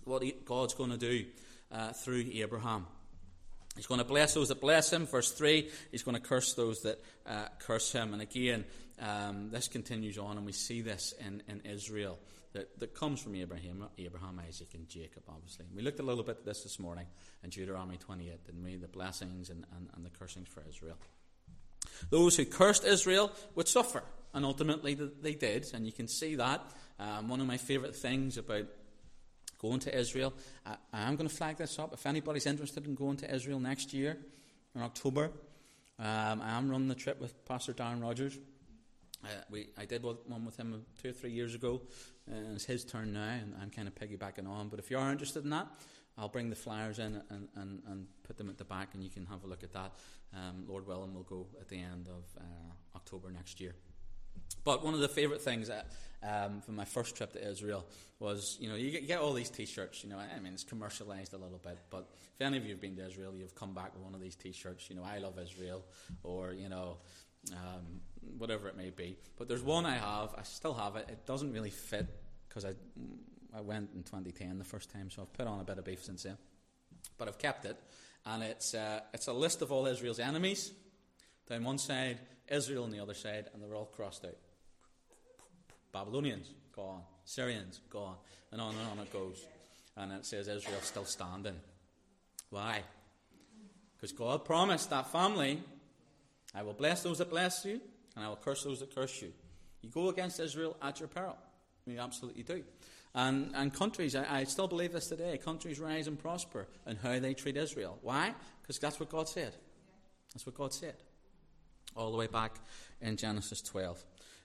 What 0.03 0.23
God's 0.45 0.73
going 0.73 0.91
to 0.91 0.97
do 0.97 1.25
uh, 1.71 1.93
through 1.93 2.25
Abraham. 2.33 2.87
He's 3.75 3.87
going 3.87 3.99
to 3.99 4.05
bless 4.05 4.33
those 4.33 4.49
that 4.49 4.59
bless 4.59 4.91
him. 4.91 5.07
Verse 5.07 5.31
3, 5.31 5.69
he's 5.91 6.03
going 6.03 6.15
to 6.15 6.21
curse 6.21 6.53
those 6.53 6.81
that 6.81 7.01
uh, 7.25 7.45
curse 7.59 7.91
him. 7.91 8.13
And 8.13 8.21
again, 8.21 8.65
um, 8.99 9.49
this 9.49 9.67
continues 9.67 10.17
on, 10.17 10.37
and 10.37 10.45
we 10.45 10.51
see 10.51 10.81
this 10.81 11.13
in, 11.25 11.41
in 11.47 11.61
Israel 11.61 12.19
that, 12.53 12.77
that 12.79 12.93
comes 12.93 13.21
from 13.21 13.35
Abraham, 13.35 13.85
Abraham, 13.97 14.41
Isaac, 14.45 14.73
and 14.73 14.89
Jacob, 14.89 15.23
obviously. 15.29 15.65
We 15.73 15.81
looked 15.81 16.01
a 16.01 16.03
little 16.03 16.23
bit 16.23 16.39
at 16.39 16.45
this 16.45 16.63
this 16.63 16.79
morning 16.79 17.05
in 17.43 17.49
Deuteronomy 17.49 17.97
28, 17.97 18.45
didn't 18.45 18.63
we? 18.63 18.75
The 18.75 18.89
blessings 18.89 19.49
and, 19.49 19.65
and, 19.75 19.87
and 19.95 20.05
the 20.05 20.09
cursings 20.09 20.49
for 20.49 20.63
Israel. 20.67 20.97
Those 22.09 22.37
who 22.37 22.45
cursed 22.45 22.85
Israel 22.85 23.31
would 23.55 23.67
suffer, 23.67 24.03
and 24.33 24.45
ultimately 24.45 24.93
they 24.93 25.33
did, 25.33 25.67
and 25.73 25.85
you 25.85 25.91
can 25.91 26.07
see 26.07 26.35
that. 26.35 26.61
Um, 26.99 27.29
one 27.29 27.41
of 27.41 27.47
my 27.47 27.57
favourite 27.57 27.95
things 27.95 28.37
about 28.37 28.67
going 29.59 29.79
to 29.79 29.97
Israel, 29.97 30.33
I, 30.65 30.77
am 30.93 31.15
going 31.15 31.29
to 31.29 31.35
flag 31.35 31.57
this 31.57 31.77
up. 31.77 31.93
If 31.93 32.05
anybody's 32.05 32.45
interested 32.45 32.85
in 32.85 32.95
going 32.95 33.17
to 33.17 33.33
Israel 33.33 33.59
next 33.59 33.93
year, 33.93 34.17
in 34.73 34.81
October, 34.81 35.31
um, 35.99 36.41
I 36.41 36.57
am 36.57 36.69
running 36.69 36.87
the 36.87 36.95
trip 36.95 37.19
with 37.19 37.45
Pastor 37.45 37.73
Darren 37.73 38.01
Rogers. 38.01 38.37
Uh, 39.23 39.27
we, 39.51 39.67
I 39.77 39.85
did 39.85 40.03
one 40.03 40.45
with 40.45 40.57
him 40.57 40.83
two 41.01 41.09
or 41.09 41.13
three 41.13 41.31
years 41.31 41.53
ago, 41.53 41.81
and 42.27 42.55
it's 42.55 42.65
his 42.65 42.83
turn 42.83 43.13
now, 43.13 43.29
and 43.29 43.53
I'm 43.61 43.69
kind 43.69 43.87
of 43.87 43.93
piggybacking 43.95 44.47
on. 44.47 44.69
But 44.69 44.79
if 44.79 44.89
you 44.89 44.97
are 44.97 45.11
interested 45.11 45.43
in 45.43 45.51
that, 45.51 45.67
I'll 46.17 46.29
bring 46.29 46.49
the 46.49 46.55
flyers 46.55 46.99
in 46.99 47.21
and, 47.29 47.47
and, 47.55 47.81
and 47.87 48.07
put 48.23 48.37
them 48.37 48.49
at 48.49 48.57
the 48.57 48.63
back, 48.63 48.89
and 48.93 49.03
you 49.03 49.09
can 49.09 49.25
have 49.27 49.43
a 49.43 49.47
look 49.47 49.63
at 49.63 49.73
that. 49.73 49.93
Um, 50.33 50.63
Lord 50.67 50.87
willing, 50.87 51.13
we'll 51.13 51.23
go 51.23 51.47
at 51.59 51.67
the 51.67 51.77
end 51.77 52.07
of 52.07 52.23
uh, 52.39 52.43
October 52.95 53.31
next 53.31 53.59
year. 53.59 53.75
But 54.63 54.83
one 54.83 54.93
of 54.93 54.99
the 54.99 55.07
favourite 55.07 55.41
things 55.41 55.67
that, 55.67 55.87
um, 56.23 56.61
from 56.61 56.75
my 56.75 56.85
first 56.85 57.15
trip 57.15 57.33
to 57.33 57.49
Israel 57.49 57.85
was, 58.19 58.57
you 58.59 58.69
know, 58.69 58.75
you 58.75 58.91
get, 58.91 59.01
you 59.01 59.07
get 59.07 59.19
all 59.19 59.33
these 59.33 59.49
T-shirts. 59.49 60.03
You 60.03 60.09
know, 60.11 60.17
I 60.17 60.39
mean, 60.39 60.53
it's 60.53 60.63
commercialised 60.63 61.33
a 61.33 61.37
little 61.37 61.59
bit, 61.61 61.79
but 61.89 62.09
if 62.35 62.45
any 62.45 62.57
of 62.57 62.63
you 62.63 62.71
have 62.71 62.81
been 62.81 62.95
to 62.97 63.05
Israel, 63.05 63.33
you've 63.35 63.55
come 63.55 63.73
back 63.73 63.93
with 63.93 64.03
one 64.03 64.13
of 64.13 64.21
these 64.21 64.35
T-shirts. 64.35 64.89
You 64.89 64.95
know, 64.95 65.03
I 65.03 65.17
love 65.17 65.39
Israel, 65.39 65.83
or 66.23 66.53
you 66.53 66.69
know, 66.69 66.97
um, 67.53 68.01
whatever 68.37 68.67
it 68.67 68.77
may 68.77 68.91
be. 68.91 69.17
But 69.37 69.47
there's 69.47 69.63
one 69.63 69.85
I 69.85 69.95
have. 69.95 70.35
I 70.37 70.43
still 70.43 70.75
have 70.75 70.95
it. 70.95 71.07
It 71.09 71.25
doesn't 71.25 71.51
really 71.51 71.71
fit 71.71 72.07
because 72.47 72.65
I 72.65 72.73
I 73.53 73.61
went 73.61 73.89
in 73.93 74.03
2010 74.03 74.57
the 74.57 74.63
first 74.63 74.89
time, 74.91 75.09
so 75.09 75.23
I've 75.23 75.33
put 75.33 75.47
on 75.47 75.59
a 75.59 75.63
bit 75.63 75.77
of 75.77 75.85
beef 75.85 76.03
since 76.03 76.23
then. 76.23 76.37
But 77.17 77.27
I've 77.27 77.37
kept 77.37 77.65
it, 77.65 77.77
and 78.25 78.43
it's, 78.43 78.73
uh, 78.73 79.01
it's 79.13 79.27
a 79.27 79.33
list 79.33 79.61
of 79.61 79.71
all 79.71 79.85
Israel's 79.87 80.19
enemies. 80.19 80.71
Down 81.47 81.63
one 81.63 81.77
side, 81.77 82.19
Israel 82.47 82.83
on 82.83 82.91
the 82.91 82.99
other 82.99 83.13
side, 83.13 83.45
and 83.53 83.61
they're 83.61 83.75
all 83.75 83.85
crossed 83.85 84.25
out. 84.25 84.37
Babylonians, 85.91 86.53
gone. 86.75 87.01
Syrians, 87.25 87.81
gone. 87.89 88.15
And 88.51 88.61
on 88.61 88.75
and 88.75 88.87
on 88.89 88.99
it 88.99 89.11
goes. 89.11 89.45
And 89.97 90.11
it 90.11 90.25
says 90.25 90.47
Israel's 90.47 90.83
still 90.83 91.05
standing. 91.05 91.55
Why? 92.49 92.81
Because 93.95 94.11
God 94.11 94.45
promised 94.45 94.89
that 94.89 95.11
family, 95.11 95.61
I 96.55 96.63
will 96.63 96.73
bless 96.73 97.03
those 97.03 97.19
that 97.19 97.29
bless 97.29 97.65
you, 97.65 97.79
and 98.15 98.25
I 98.25 98.29
will 98.29 98.37
curse 98.37 98.63
those 98.63 98.79
that 98.79 98.93
curse 98.93 99.21
you. 99.21 99.31
You 99.81 99.89
go 99.89 100.09
against 100.09 100.39
Israel 100.39 100.75
at 100.81 100.99
your 100.99 101.07
peril. 101.07 101.37
You 101.85 101.99
absolutely 101.99 102.43
do. 102.43 102.63
And, 103.13 103.51
and 103.55 103.73
countries, 103.73 104.15
I, 104.15 104.39
I, 104.39 104.43
still 104.45 104.67
believe 104.67 104.93
this 104.93 105.07
today, 105.07 105.37
countries 105.37 105.79
rise 105.79 106.07
and 106.07 106.17
prosper 106.17 106.67
in 106.87 106.95
how 106.95 107.19
they 107.19 107.33
treat 107.33 107.57
Israel. 107.57 107.99
Why? 108.01 108.33
Because 108.61 108.79
that's 108.79 108.99
what 109.01 109.09
God 109.09 109.27
said. 109.27 109.53
That's 110.33 110.45
what 110.45 110.55
God 110.55 110.73
said. 110.73 110.95
All 111.95 112.11
the 112.11 112.17
way 112.17 112.27
back 112.27 112.55
in 113.01 113.17
Genesis 113.17 113.61
12. 113.61 114.01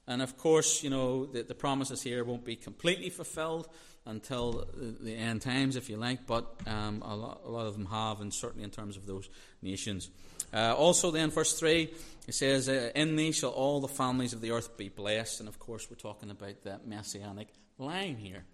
And 0.08 0.20
of 0.20 0.36
course, 0.36 0.82
you 0.82 0.90
know, 0.90 1.26
the, 1.26 1.42
the 1.42 1.54
promises 1.54 2.02
here 2.02 2.24
won't 2.24 2.44
be 2.44 2.56
completely 2.56 3.10
fulfilled 3.10 3.68
until 4.04 4.68
the, 4.74 5.14
end 5.14 5.42
times, 5.42 5.74
if 5.74 5.90
you 5.90 5.96
like, 5.96 6.26
but 6.26 6.46
um, 6.66 7.02
a, 7.02 7.16
lot, 7.16 7.40
a, 7.44 7.50
lot, 7.50 7.66
of 7.66 7.74
them 7.74 7.86
have, 7.86 8.20
and 8.20 8.32
certainly 8.32 8.62
in 8.62 8.70
terms 8.70 8.96
of 8.96 9.04
those 9.04 9.28
nations. 9.62 10.10
Uh, 10.54 10.74
also, 10.74 11.10
then, 11.10 11.30
verse 11.30 11.58
3, 11.58 11.90
it 12.28 12.34
says, 12.34 12.68
uh, 12.68 12.90
In 12.94 13.16
thee 13.16 13.32
shall 13.32 13.50
all 13.50 13.80
the 13.80 13.88
families 13.88 14.32
of 14.32 14.40
the 14.40 14.52
earth 14.52 14.76
be 14.76 14.88
blessed. 14.88 15.40
And 15.40 15.48
of 15.48 15.58
course, 15.58 15.88
we're 15.90 15.96
talking 15.96 16.30
about 16.30 16.62
that 16.62 16.86
messianic 16.86 17.48
line 17.78 18.16
here. 18.16 18.44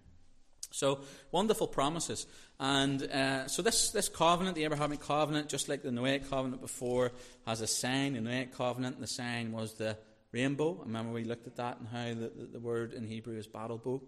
So, 0.73 1.01
wonderful 1.31 1.67
promises. 1.67 2.25
And 2.59 3.03
uh, 3.03 3.47
so, 3.47 3.61
this, 3.61 3.91
this 3.91 4.09
covenant, 4.09 4.55
the 4.55 4.63
Abrahamic 4.63 5.01
covenant, 5.01 5.47
just 5.47 5.69
like 5.69 5.83
the 5.83 5.91
Noahic 5.91 6.27
covenant 6.31 6.61
before, 6.61 7.11
has 7.45 7.61
a 7.61 7.67
sign. 7.67 8.13
The 8.13 8.21
Noahic 8.21 8.53
covenant, 8.57 8.99
the 8.99 9.05
sign 9.05 9.51
was 9.51 9.75
the 9.75 9.95
rainbow. 10.31 10.79
I 10.81 10.87
Remember, 10.87 11.13
we 11.13 11.25
looked 11.25 11.45
at 11.45 11.57
that 11.57 11.77
and 11.77 11.87
how 11.87 12.19
the, 12.19 12.31
the, 12.35 12.49
the 12.53 12.59
word 12.59 12.93
in 12.93 13.05
Hebrew 13.05 13.37
is 13.37 13.45
battle 13.45 13.77
bow. 13.77 14.01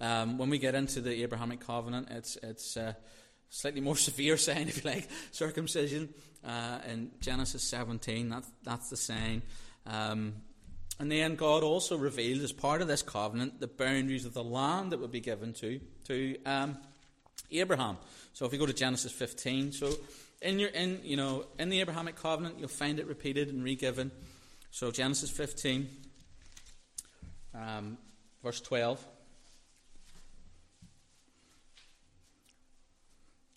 Um, 0.00 0.38
when 0.38 0.50
we 0.50 0.58
get 0.58 0.76
into 0.76 1.00
the 1.00 1.20
Abrahamic 1.24 1.58
covenant, 1.58 2.06
it's, 2.12 2.38
it's 2.44 2.76
uh, 2.76 2.92
slightly 3.48 3.80
more 3.80 3.96
severe 4.08 4.36
sign, 4.36 4.68
if 4.68 4.84
you 4.84 4.88
like, 4.88 5.08
circumcision. 5.32 6.14
Uh, 6.46 6.78
in 6.88 7.10
Genesis 7.20 7.64
17, 7.64 8.28
that's, 8.28 8.50
that's 8.62 8.88
the 8.88 8.96
sign. 8.96 9.42
Um, 9.84 10.34
and 11.00 11.10
then 11.10 11.34
God 11.34 11.62
also 11.62 11.96
revealed, 11.96 12.42
as 12.42 12.52
part 12.52 12.82
of 12.82 12.88
this 12.88 13.00
covenant, 13.00 13.58
the 13.58 13.66
boundaries 13.66 14.26
of 14.26 14.34
the 14.34 14.44
land 14.44 14.92
that 14.92 15.00
would 15.00 15.10
be 15.10 15.20
given 15.20 15.54
to, 15.54 15.80
to 16.04 16.36
um, 16.44 16.76
Abraham. 17.50 17.96
So 18.34 18.44
if 18.44 18.52
we 18.52 18.58
go 18.58 18.66
to 18.66 18.74
Genesis 18.74 19.10
15, 19.10 19.72
so 19.72 19.90
in 20.42 20.58
your 20.58 20.68
in 20.68 21.00
you 21.02 21.16
know 21.16 21.46
in 21.58 21.70
the 21.70 21.80
Abrahamic 21.80 22.16
covenant, 22.16 22.56
you'll 22.58 22.68
find 22.68 23.00
it 23.00 23.06
repeated 23.06 23.48
and 23.48 23.64
re-given. 23.64 24.10
So 24.70 24.90
Genesis 24.90 25.30
15, 25.30 25.88
um, 27.54 27.96
verse 28.42 28.60
12. 28.60 29.02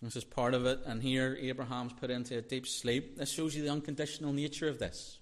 This 0.02 0.16
is 0.16 0.24
part 0.24 0.54
of 0.54 0.66
it, 0.66 0.80
and 0.86 1.04
here 1.04 1.38
Abraham's 1.42 1.92
put 1.92 2.10
into 2.10 2.38
a 2.38 2.42
deep 2.42 2.68
sleep. 2.68 3.18
This 3.18 3.32
shows 3.32 3.54
you 3.54 3.64
the 3.64 3.70
unconditional 3.70 4.32
nature 4.32 4.70
of 4.70 4.80
this. 4.80 5.18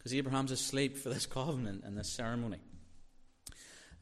Because 0.00 0.14
Abraham's 0.14 0.50
asleep 0.50 0.96
for 0.96 1.10
this 1.10 1.26
covenant 1.26 1.84
and 1.84 1.96
this 1.96 2.10
ceremony. 2.10 2.56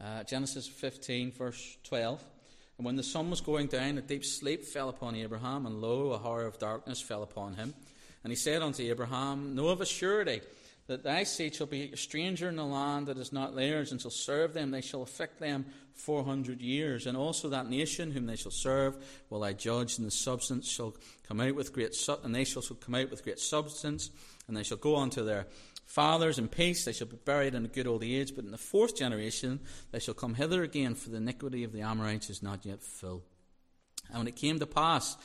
Uh, 0.00 0.22
Genesis 0.22 0.68
15, 0.68 1.32
verse 1.32 1.76
12. 1.82 2.22
And 2.78 2.86
when 2.86 2.94
the 2.94 3.02
sun 3.02 3.30
was 3.30 3.40
going 3.40 3.66
down, 3.66 3.98
a 3.98 4.00
deep 4.00 4.24
sleep 4.24 4.64
fell 4.64 4.88
upon 4.88 5.16
Abraham, 5.16 5.66
and 5.66 5.80
lo, 5.80 6.12
a 6.12 6.18
horror 6.18 6.46
of 6.46 6.60
darkness 6.60 7.00
fell 7.00 7.24
upon 7.24 7.54
him. 7.54 7.74
And 8.22 8.30
he 8.30 8.36
said 8.36 8.62
unto 8.62 8.84
Abraham, 8.84 9.56
Know 9.56 9.66
of 9.68 9.80
a 9.80 9.86
surety 9.86 10.40
that 10.86 11.02
thy 11.02 11.24
seed 11.24 11.56
shall 11.56 11.66
be 11.66 11.90
a 11.92 11.96
stranger 11.96 12.48
in 12.48 12.54
the 12.54 12.64
land 12.64 13.08
that 13.08 13.18
is 13.18 13.32
not 13.32 13.56
theirs, 13.56 13.90
and 13.90 14.00
shall 14.00 14.12
serve 14.12 14.54
them. 14.54 14.70
They 14.70 14.80
shall 14.80 15.02
afflict 15.02 15.40
them 15.40 15.66
four 15.94 16.22
hundred 16.22 16.62
years. 16.62 17.06
And 17.06 17.16
also 17.16 17.48
that 17.48 17.68
nation 17.68 18.12
whom 18.12 18.26
they 18.26 18.36
shall 18.36 18.52
serve 18.52 18.96
will 19.28 19.42
I 19.42 19.52
judge, 19.52 19.98
and 19.98 20.06
the 20.06 20.12
substance 20.12 20.70
shall 20.70 20.94
come 21.26 21.40
out 21.40 21.56
with 21.56 21.72
great 21.72 21.94
su- 21.94 22.18
and 22.22 22.32
they 22.32 22.44
shall 22.44 22.62
come 22.62 22.94
out 22.94 23.10
with 23.10 23.24
great 23.24 23.40
substance, 23.40 24.10
and 24.46 24.56
they 24.56 24.62
shall 24.62 24.78
go 24.78 24.94
on 24.94 25.10
to 25.10 25.24
their 25.24 25.46
fathers 25.88 26.38
in 26.38 26.46
peace. 26.46 26.84
They 26.84 26.92
shall 26.92 27.08
be 27.08 27.16
buried 27.16 27.56
in 27.56 27.64
a 27.64 27.68
good 27.68 27.88
old 27.88 28.04
age. 28.04 28.36
But 28.36 28.44
in 28.44 28.52
the 28.52 28.58
fourth 28.58 28.96
generation 28.96 29.58
they 29.90 29.98
shall 29.98 30.14
come 30.14 30.34
hither 30.34 30.62
again, 30.62 30.94
for 30.94 31.10
the 31.10 31.16
iniquity 31.16 31.64
of 31.64 31.72
the 31.72 31.80
Amorites 31.80 32.30
is 32.30 32.44
not 32.44 32.64
yet 32.64 32.82
full. 32.82 33.24
And 34.08 34.18
when 34.18 34.28
it 34.28 34.36
came 34.36 34.60
to 34.60 34.66
pass 34.66 35.16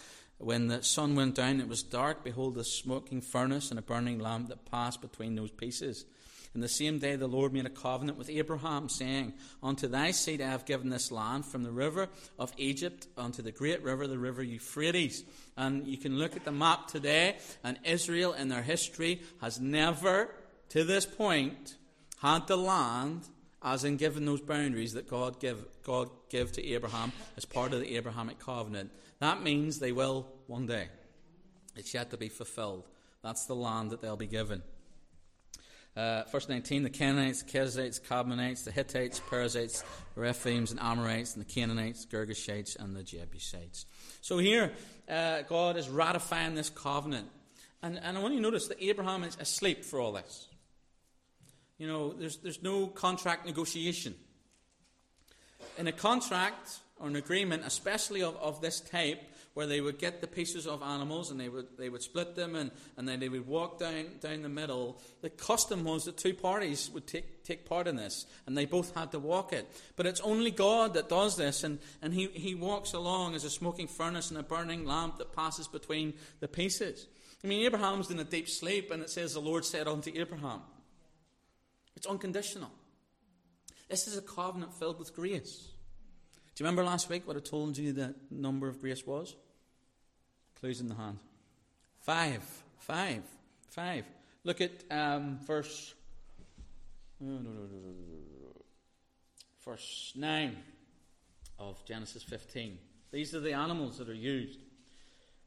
when 0.43 0.67
the 0.67 0.83
sun 0.83 1.15
went 1.15 1.35
down, 1.35 1.59
it 1.59 1.67
was 1.67 1.83
dark. 1.83 2.23
Behold, 2.23 2.57
a 2.57 2.63
smoking 2.63 3.21
furnace 3.21 3.69
and 3.69 3.79
a 3.79 3.83
burning 3.83 4.19
lamp 4.19 4.49
that 4.49 4.69
passed 4.69 5.01
between 5.01 5.35
those 5.35 5.51
pieces. 5.51 6.05
In 6.53 6.61
the 6.61 6.69
same 6.69 6.99
day, 6.99 7.15
the 7.15 7.27
Lord 7.27 7.51
made 7.51 7.65
a 7.65 7.69
covenant 7.69 8.17
with 8.17 8.29
Abraham, 8.29 8.87
saying, 8.87 9.33
Unto 9.63 9.87
thy 9.87 10.11
seed 10.11 10.39
I 10.39 10.49
have 10.49 10.65
given 10.65 10.89
this 10.89 11.11
land, 11.11 11.45
from 11.45 11.63
the 11.63 11.71
river 11.71 12.09
of 12.37 12.53
Egypt 12.57 13.07
unto 13.17 13.41
the 13.41 13.51
great 13.51 13.81
river, 13.81 14.05
the 14.05 14.19
river 14.19 14.43
Euphrates. 14.43 15.23
And 15.57 15.87
you 15.87 15.97
can 15.97 16.19
look 16.19 16.35
at 16.35 16.45
the 16.45 16.51
map 16.51 16.87
today, 16.87 17.37
and 17.63 17.79
Israel 17.83 18.33
in 18.33 18.49
their 18.49 18.61
history 18.61 19.21
has 19.41 19.59
never, 19.59 20.29
to 20.73 20.83
this 20.83 21.05
point, 21.05 21.75
had 22.17 22.47
the 22.47 22.57
land 22.57 23.21
as 23.61 23.83
in 23.83 23.95
given 23.95 24.25
those 24.25 24.41
boundaries 24.41 24.93
that 24.93 25.07
God 25.07 25.39
give, 25.39 25.63
God 25.83 26.09
give 26.29 26.51
to 26.53 26.65
Abraham 26.65 27.11
as 27.37 27.45
part 27.45 27.73
of 27.73 27.79
the 27.79 27.95
Abrahamic 27.95 28.39
covenant. 28.39 28.89
That 29.19 29.43
means 29.43 29.77
they 29.77 29.91
will 29.91 30.25
one 30.47 30.65
day. 30.65 30.87
It's 31.75 31.93
yet 31.93 32.09
to 32.09 32.17
be 32.17 32.27
fulfilled. 32.27 32.87
That's 33.21 33.45
the 33.45 33.55
land 33.55 33.91
that 33.91 34.01
they'll 34.01 34.17
be 34.17 34.25
given. 34.25 34.63
Uh, 35.95 36.23
verse 36.31 36.49
19 36.49 36.81
the 36.81 36.89
Canaanites, 36.89 37.43
the 37.43 37.51
Kenizzites, 37.51 38.01
Kadmonites, 38.01 38.63
the 38.63 38.71
Hittites, 38.71 39.21
Perizzites, 39.29 39.83
Rephaims, 40.17 40.71
and 40.71 40.79
Amorites, 40.79 41.35
and 41.35 41.45
the 41.45 41.53
Canaanites, 41.53 42.07
Girgashites, 42.07 42.75
and 42.77 42.95
the 42.95 43.03
Jebusites. 43.03 43.85
So 44.21 44.39
here, 44.39 44.71
uh, 45.07 45.43
God 45.43 45.77
is 45.77 45.87
ratifying 45.87 46.55
this 46.55 46.71
covenant. 46.71 47.27
And, 47.83 47.99
and 48.01 48.17
I 48.17 48.21
want 48.21 48.33
you 48.33 48.39
to 48.39 48.43
notice 48.43 48.67
that 48.69 48.81
Abraham 48.81 49.23
is 49.23 49.37
asleep 49.39 49.85
for 49.85 49.99
all 49.99 50.13
this. 50.13 50.47
You 51.83 51.89
know, 51.89 52.13
there's, 52.13 52.37
there's 52.37 52.63
no 52.63 52.87
contract 52.87 53.45
negotiation. 53.45 54.15
In 55.77 55.85
a 55.87 55.91
contract 55.91 56.79
or 56.97 57.09
an 57.09 57.17
agreement, 57.17 57.63
especially 57.65 58.23
of, 58.23 58.37
of 58.37 58.61
this 58.61 58.79
type, 58.79 59.21
where 59.53 59.67
they 59.67 59.81
would 59.81 59.99
get 59.99 60.21
the 60.21 60.27
pieces 60.27 60.65
of 60.65 60.81
animals 60.81 61.29
and 61.29 61.37
they 61.37 61.49
would, 61.49 61.67
they 61.77 61.89
would 61.89 62.01
split 62.01 62.37
them 62.37 62.55
and, 62.55 62.71
and 62.95 63.05
then 63.05 63.19
they 63.19 63.27
would 63.27 63.45
walk 63.45 63.79
down, 63.79 64.05
down 64.21 64.43
the 64.43 64.47
middle. 64.47 64.97
The 65.19 65.29
custom 65.29 65.83
was 65.83 66.05
that 66.05 66.15
two 66.15 66.33
parties 66.33 66.89
would 66.93 67.05
take, 67.05 67.43
take 67.43 67.65
part 67.65 67.89
in 67.89 67.97
this 67.97 68.27
and 68.47 68.57
they 68.57 68.63
both 68.63 68.95
had 68.95 69.11
to 69.11 69.19
walk 69.19 69.51
it. 69.51 69.69
But 69.97 70.05
it's 70.05 70.21
only 70.21 70.51
God 70.51 70.93
that 70.93 71.09
does 71.09 71.35
this 71.35 71.65
and, 71.65 71.79
and 72.01 72.13
he, 72.13 72.27
he 72.27 72.55
walks 72.55 72.93
along 72.93 73.35
as 73.35 73.43
a 73.43 73.49
smoking 73.49 73.89
furnace 73.89 74.29
and 74.29 74.39
a 74.39 74.43
burning 74.43 74.85
lamp 74.85 75.17
that 75.17 75.33
passes 75.33 75.67
between 75.67 76.13
the 76.39 76.47
pieces. 76.47 77.07
I 77.43 77.47
mean, 77.47 77.65
Abraham's 77.65 78.09
in 78.09 78.19
a 78.19 78.23
deep 78.23 78.47
sleep 78.47 78.89
and 78.89 79.03
it 79.03 79.09
says 79.09 79.33
the 79.33 79.41
Lord 79.41 79.65
said 79.65 79.89
unto 79.89 80.13
Abraham. 80.15 80.61
It's 81.95 82.07
unconditional. 82.07 82.71
This 83.89 84.07
is 84.07 84.17
a 84.17 84.21
covenant 84.21 84.73
filled 84.73 84.99
with 84.99 85.15
grace. 85.15 85.67
Do 86.55 86.63
you 86.63 86.67
remember 86.67 86.83
last 86.83 87.09
week 87.09 87.27
what 87.27 87.35
I 87.35 87.39
told 87.39 87.77
you 87.77 87.93
the 87.93 88.15
number 88.29 88.67
of 88.67 88.79
grace 88.79 89.05
was? 89.05 89.35
Clues 90.59 90.81
in 90.81 90.87
the 90.87 90.95
hand. 90.95 91.19
Five. 92.01 92.43
Five. 92.79 93.23
Five. 93.69 94.05
Look 94.43 94.61
at 94.61 94.71
um, 94.91 95.39
verse. 95.45 95.93
Verse 99.63 100.11
9 100.15 100.57
of 101.59 101.85
Genesis 101.85 102.21
15. 102.23 102.77
These 103.11 103.33
are 103.33 103.39
the 103.39 103.53
animals 103.53 103.97
that 103.97 104.09
are 104.09 104.13
used. 104.13 104.59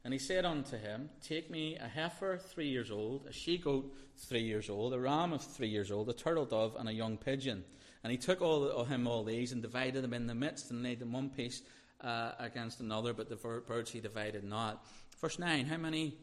And 0.07 0.13
he 0.13 0.19
said 0.19 0.45
unto 0.45 0.77
him, 0.77 1.09
Take 1.21 1.51
me 1.51 1.75
a 1.75 1.85
heifer 1.85 2.37
three 2.37 2.69
years 2.69 2.91
old, 2.91 3.25
a 3.27 3.33
she 3.33 3.57
goat 3.57 3.93
three 4.15 4.43
years 4.43 4.69
old, 4.69 4.93
a 4.93 4.99
ram 5.01 5.33
of 5.33 5.43
three 5.43 5.67
years 5.67 5.91
old, 5.91 6.07
a 6.07 6.13
turtle 6.13 6.45
dove, 6.45 6.77
and 6.79 6.87
a 6.87 6.93
young 6.93 7.17
pigeon. 7.17 7.65
And 8.05 8.11
he 8.11 8.17
took 8.17 8.41
all 8.41 8.69
of 8.69 8.87
him 8.87 9.05
all 9.05 9.25
these 9.25 9.51
and 9.51 9.61
divided 9.61 10.05
them 10.05 10.13
in 10.13 10.25
the 10.25 10.33
midst 10.33 10.71
and 10.71 10.81
laid 10.81 10.99
them 10.99 11.11
one 11.11 11.29
piece 11.29 11.61
uh, 11.99 12.31
against 12.39 12.79
another, 12.79 13.11
but 13.11 13.27
the 13.27 13.35
birds 13.35 13.91
he 13.91 13.99
divided 13.99 14.45
not. 14.45 14.85
Verse 15.19 15.39
9, 15.39 15.65
how 15.65 15.75
many 15.75 16.15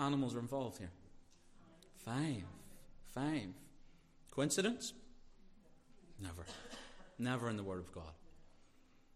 animals 0.00 0.34
are 0.34 0.40
involved 0.40 0.78
here? 0.78 0.90
Five. 2.04 2.42
Five. 3.14 3.50
Coincidence? 4.32 4.94
Never. 6.20 6.44
Never 7.20 7.48
in 7.48 7.56
the 7.56 7.62
Word 7.62 7.78
of 7.78 7.92
God. 7.92 8.14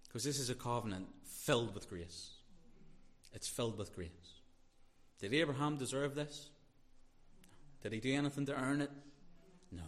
Because 0.05 0.23
this 0.23 0.39
is 0.39 0.49
a 0.49 0.55
covenant 0.55 1.09
filled 1.25 1.75
with 1.75 1.89
grace. 1.89 2.32
It's 3.33 3.49
filled 3.49 3.79
with 3.79 3.95
grace. 3.95 4.11
Did 5.21 5.35
Abraham 5.35 5.77
deserve 5.77 6.15
this? 6.15 6.51
Did 7.83 7.93
he 7.93 8.01
do 8.01 8.15
anything 8.15 8.47
to 8.47 8.55
earn 8.55 8.81
it? 8.81 8.91
No. 9.71 9.83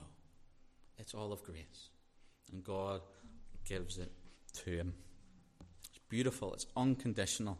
It's 0.98 1.14
all 1.14 1.32
of 1.32 1.42
grace. 1.44 1.90
And 2.52 2.64
God 2.64 3.00
gives 3.64 3.98
it 3.98 4.10
to 4.64 4.70
him. 4.70 4.94
It's 5.88 5.98
beautiful. 6.08 6.54
It's 6.54 6.66
unconditional 6.76 7.58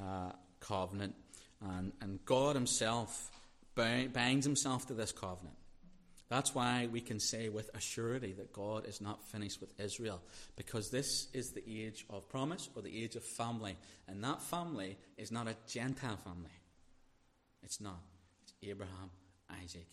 uh, 0.00 0.32
covenant. 0.60 1.14
And, 1.60 1.92
and 2.00 2.24
God 2.24 2.56
Himself 2.56 3.30
binds 3.74 4.44
Himself 4.44 4.86
to 4.86 4.94
this 4.94 5.12
covenant. 5.12 5.56
That's 6.28 6.54
why 6.54 6.88
we 6.90 7.00
can 7.00 7.20
say 7.20 7.48
with 7.48 7.70
a 7.74 7.80
surety 7.80 8.32
that 8.32 8.52
God 8.52 8.86
is 8.86 9.00
not 9.00 9.22
finished 9.24 9.60
with 9.60 9.78
Israel, 9.78 10.22
because 10.56 10.90
this 10.90 11.28
is 11.32 11.52
the 11.52 11.62
age 11.66 12.06
of 12.08 12.28
promise 12.28 12.68
or 12.74 12.82
the 12.82 13.02
age 13.02 13.14
of 13.14 13.24
family. 13.24 13.76
And 14.08 14.24
that 14.24 14.42
family 14.42 14.96
is 15.18 15.30
not 15.30 15.48
a 15.48 15.56
Gentile 15.68 16.16
family. 16.16 16.50
It's 17.62 17.80
not. 17.80 18.00
It's 18.42 18.54
Abraham, 18.62 19.10
Isaac, 19.62 19.86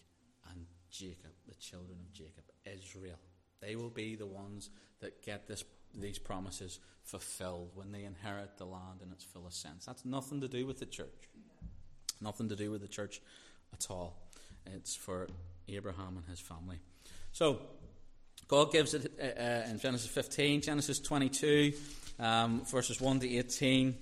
and 0.51 0.65
Jacob, 0.89 1.31
the 1.47 1.55
children 1.55 1.99
of 1.99 2.13
Jacob, 2.13 2.43
Israel. 2.65 3.19
They 3.61 3.75
will 3.75 3.89
be 3.89 4.15
the 4.15 4.25
ones 4.25 4.69
that 5.01 5.23
get 5.23 5.47
this, 5.47 5.63
these 5.93 6.17
promises 6.17 6.79
fulfilled 7.03 7.71
when 7.75 7.91
they 7.91 8.03
inherit 8.03 8.57
the 8.57 8.65
land 8.65 9.01
in 9.05 9.11
its 9.11 9.23
fullest 9.23 9.61
sense. 9.61 9.85
That's 9.85 10.05
nothing 10.05 10.41
to 10.41 10.47
do 10.47 10.65
with 10.65 10.79
the 10.79 10.85
church. 10.85 11.29
Nothing 12.21 12.49
to 12.49 12.55
do 12.55 12.71
with 12.71 12.81
the 12.81 12.87
church 12.87 13.21
at 13.73 13.87
all. 13.89 14.17
It's 14.65 14.95
for 14.95 15.27
Abraham 15.75 16.17
and 16.17 16.25
his 16.27 16.39
family. 16.39 16.79
So, 17.31 17.59
God 18.47 18.71
gives 18.71 18.93
it 18.93 19.11
uh, 19.19 19.41
uh, 19.41 19.69
in 19.69 19.79
Genesis 19.79 20.09
15, 20.09 20.61
Genesis 20.61 20.99
22, 20.99 21.73
um, 22.19 22.65
verses 22.65 22.99
1 22.99 23.21
to 23.21 23.37
18. 23.37 23.95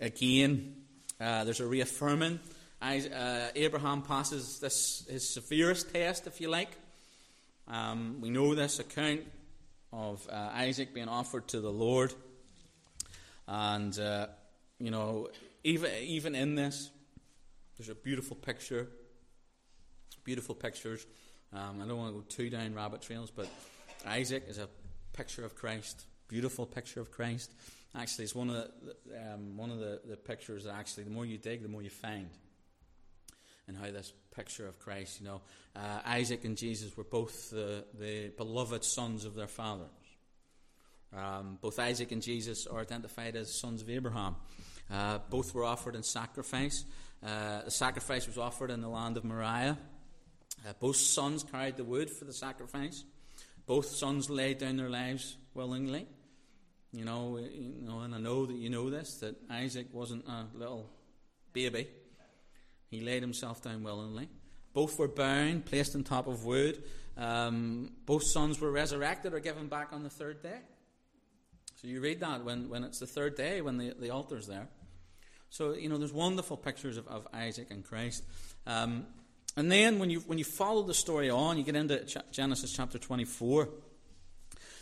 Again, 0.00 0.76
uh, 1.20 1.44
there's 1.44 1.60
a 1.60 1.66
reaffirming 1.66 2.38
uh, 2.80 3.48
Abraham 3.54 4.02
passes 4.02 4.58
this 4.60 5.06
his 5.08 5.28
severest 5.28 5.92
test, 5.92 6.26
if 6.26 6.40
you 6.40 6.48
like. 6.48 6.70
Um, 7.68 8.18
we 8.20 8.30
know 8.30 8.54
this 8.54 8.78
account 8.78 9.22
of 9.92 10.26
uh, 10.30 10.50
Isaac 10.52 10.94
being 10.94 11.08
offered 11.08 11.48
to 11.48 11.60
the 11.60 11.72
Lord, 11.72 12.14
and 13.48 13.98
uh, 13.98 14.26
you 14.78 14.90
know, 14.90 15.28
even 15.64 15.90
even 16.02 16.34
in 16.34 16.54
this, 16.54 16.90
there's 17.76 17.88
a 17.88 17.94
beautiful 17.94 18.36
picture. 18.36 18.88
Beautiful 20.26 20.56
pictures. 20.56 21.06
Um, 21.52 21.80
I 21.80 21.86
don't 21.86 21.98
want 21.98 22.12
to 22.12 22.20
go 22.20 22.24
too 22.28 22.50
down 22.50 22.74
rabbit 22.74 23.00
trails, 23.00 23.30
but 23.30 23.48
Isaac 24.04 24.42
is 24.48 24.58
a 24.58 24.68
picture 25.12 25.44
of 25.44 25.54
Christ. 25.54 26.04
Beautiful 26.26 26.66
picture 26.66 27.00
of 27.00 27.12
Christ. 27.12 27.52
Actually, 27.94 28.24
it's 28.24 28.34
one 28.34 28.50
of 28.50 28.56
the, 28.56 29.34
um, 29.34 29.56
one 29.56 29.70
of 29.70 29.78
the, 29.78 30.00
the 30.04 30.16
pictures 30.16 30.64
that 30.64 30.74
actually, 30.74 31.04
the 31.04 31.10
more 31.10 31.24
you 31.24 31.38
dig, 31.38 31.62
the 31.62 31.68
more 31.68 31.80
you 31.80 31.90
find. 31.90 32.28
And 33.68 33.76
how 33.76 33.84
this 33.92 34.12
picture 34.34 34.66
of 34.66 34.80
Christ, 34.80 35.20
you 35.20 35.26
know, 35.26 35.42
uh, 35.76 36.00
Isaac 36.04 36.44
and 36.44 36.56
Jesus 36.56 36.96
were 36.96 37.04
both 37.04 37.50
the, 37.50 37.84
the 37.96 38.32
beloved 38.36 38.82
sons 38.82 39.24
of 39.26 39.36
their 39.36 39.46
fathers. 39.46 39.86
Um, 41.16 41.58
both 41.60 41.78
Isaac 41.78 42.10
and 42.10 42.20
Jesus 42.20 42.66
are 42.66 42.80
identified 42.80 43.36
as 43.36 43.60
sons 43.60 43.80
of 43.80 43.88
Abraham. 43.88 44.34
Uh, 44.92 45.18
both 45.30 45.54
were 45.54 45.64
offered 45.64 45.94
in 45.94 46.02
sacrifice. 46.02 46.84
Uh, 47.24 47.62
the 47.62 47.70
sacrifice 47.70 48.26
was 48.26 48.38
offered 48.38 48.72
in 48.72 48.80
the 48.80 48.88
land 48.88 49.16
of 49.16 49.22
Moriah. 49.22 49.78
Uh, 50.66 50.72
both 50.80 50.96
sons 50.96 51.44
carried 51.44 51.76
the 51.76 51.84
wood 51.84 52.10
for 52.10 52.24
the 52.24 52.32
sacrifice. 52.32 53.04
Both 53.66 53.86
sons 53.86 54.28
laid 54.28 54.58
down 54.58 54.76
their 54.76 54.90
lives 54.90 55.36
willingly. 55.54 56.06
You 56.92 57.04
know, 57.04 57.38
you 57.38 57.82
know, 57.82 58.00
and 58.00 58.14
I 58.14 58.18
know 58.18 58.46
that 58.46 58.56
you 58.56 58.70
know 58.70 58.90
this 58.90 59.18
that 59.18 59.36
Isaac 59.50 59.88
wasn't 59.92 60.26
a 60.26 60.46
little 60.54 60.90
baby. 61.52 61.88
He 62.90 63.00
laid 63.00 63.22
himself 63.22 63.62
down 63.62 63.82
willingly. 63.82 64.28
Both 64.72 64.98
were 64.98 65.08
bound, 65.08 65.66
placed 65.66 65.94
on 65.94 66.04
top 66.04 66.26
of 66.26 66.44
wood. 66.44 66.82
Um, 67.16 67.92
both 68.04 68.24
sons 68.24 68.60
were 68.60 68.70
resurrected 68.70 69.34
or 69.34 69.40
given 69.40 69.68
back 69.68 69.92
on 69.92 70.02
the 70.02 70.10
third 70.10 70.42
day. 70.42 70.58
So 71.76 71.88
you 71.88 72.00
read 72.00 72.20
that 72.20 72.44
when, 72.44 72.68
when 72.68 72.84
it's 72.84 72.98
the 72.98 73.06
third 73.06 73.36
day, 73.36 73.60
when 73.60 73.78
the, 73.78 73.94
the 73.98 74.10
altar's 74.10 74.46
there. 74.46 74.68
So, 75.50 75.74
you 75.74 75.88
know, 75.88 75.98
there's 75.98 76.12
wonderful 76.12 76.56
pictures 76.56 76.96
of, 76.96 77.06
of 77.08 77.26
Isaac 77.32 77.68
and 77.70 77.84
Christ. 77.84 78.24
Um, 78.66 79.06
and 79.56 79.72
then 79.72 79.98
when 79.98 80.10
you, 80.10 80.20
when 80.20 80.38
you 80.38 80.44
follow 80.44 80.82
the 80.82 80.94
story 80.94 81.30
on, 81.30 81.56
you 81.56 81.64
get 81.64 81.76
into 81.76 82.04
Genesis 82.30 82.72
chapter 82.72 82.98
24. 82.98 83.68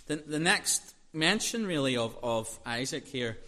The, 0.06 0.16
the 0.16 0.40
next 0.40 0.94
mention, 1.12 1.66
really, 1.66 1.96
of, 1.96 2.16
of 2.22 2.58
Isaac 2.66 3.06
here 3.06 3.38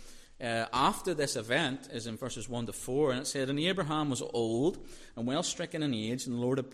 uh, 0.41 0.67
after 0.73 1.15
this 1.15 1.35
event 1.35 1.89
is 1.93 2.07
in 2.07 2.17
verses 2.17 2.49
1 2.49 2.67
to 2.67 2.73
4. 2.73 3.11
And 3.11 3.21
it 3.21 3.27
said, 3.27 3.51
And 3.51 3.59
Abraham 3.59 4.11
was 4.11 4.23
old 4.23 4.79
and 5.17 5.27
well 5.27 5.43
stricken 5.43 5.83
in 5.83 5.93
age, 5.93 6.27
and 6.27 6.37
the 6.37 6.41
Lord 6.41 6.59
had 6.59 6.71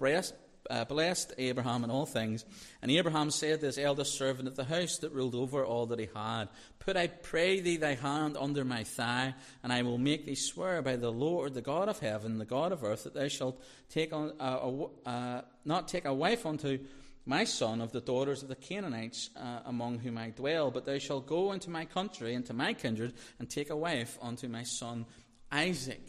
uh, 0.71 0.85
blessed 0.85 1.33
Abraham 1.39 1.85
in 1.85 1.91
all 1.91 2.07
things. 2.07 2.45
And 2.81 2.91
Abraham 2.91 3.31
said 3.31 3.61
to 3.61 3.67
his 3.67 3.79
eldest 3.79 4.17
servant 4.17 4.49
of 4.49 4.57
the 4.57 4.65
house 4.65 4.99
that 4.99 5.13
ruled 5.13 5.35
over 5.35 5.65
all 5.65 5.87
that 5.87 5.99
he 5.99 6.09
had, 6.15 6.49
Put, 6.79 6.97
I 6.97 7.07
pray 7.07 7.61
thee, 7.61 7.77
thy 7.77 7.95
hand 7.95 8.37
under 8.39 8.65
my 8.65 8.85
thigh, 8.85 9.35
and 9.63 9.73
I 9.73 9.83
will 9.83 9.99
make 9.99 10.27
thee 10.27 10.35
swear 10.35 10.83
by 10.83 10.97
the 10.97 11.13
Lord, 11.13 11.55
the 11.55 11.63
God 11.63 11.89
of 11.89 12.01
heaven, 12.01 12.39
the 12.39 12.45
God 12.45 12.73
of 12.73 12.85
earth, 12.85 13.05
that 13.05 13.15
thou 13.15 13.29
shalt 13.29 13.63
take 13.89 14.13
on, 14.13 14.33
uh, 14.41 15.09
uh, 15.09 15.43
not 15.65 15.89
take 15.89 16.05
a 16.05 16.15
wife 16.15 16.45
unto 16.47 16.79
my 17.25 17.45
son 17.45 17.81
of 17.81 17.93
the 17.93 18.01
daughters 18.01 18.43
of 18.43 18.49
the 18.49 18.57
Canaanites 18.57 19.31
uh, 19.37 19.61
among 19.67 20.01
whom 20.01 20.19
I 20.19 20.31
dwell, 20.31 20.71
but 20.71 20.85
thou 20.85 20.99
shalt 20.99 21.27
go 21.27 21.53
into 21.53 21.71
my 21.71 21.85
country, 21.85 22.35
into 22.35 22.53
my 22.53 22.73
kindred, 22.73 23.15
and 23.39 23.49
take 23.49 23.71
a 23.71 23.77
wife 23.77 24.19
unto 24.21 24.49
my 24.49 24.65
son 24.65 25.07
Isaac. 25.51 26.03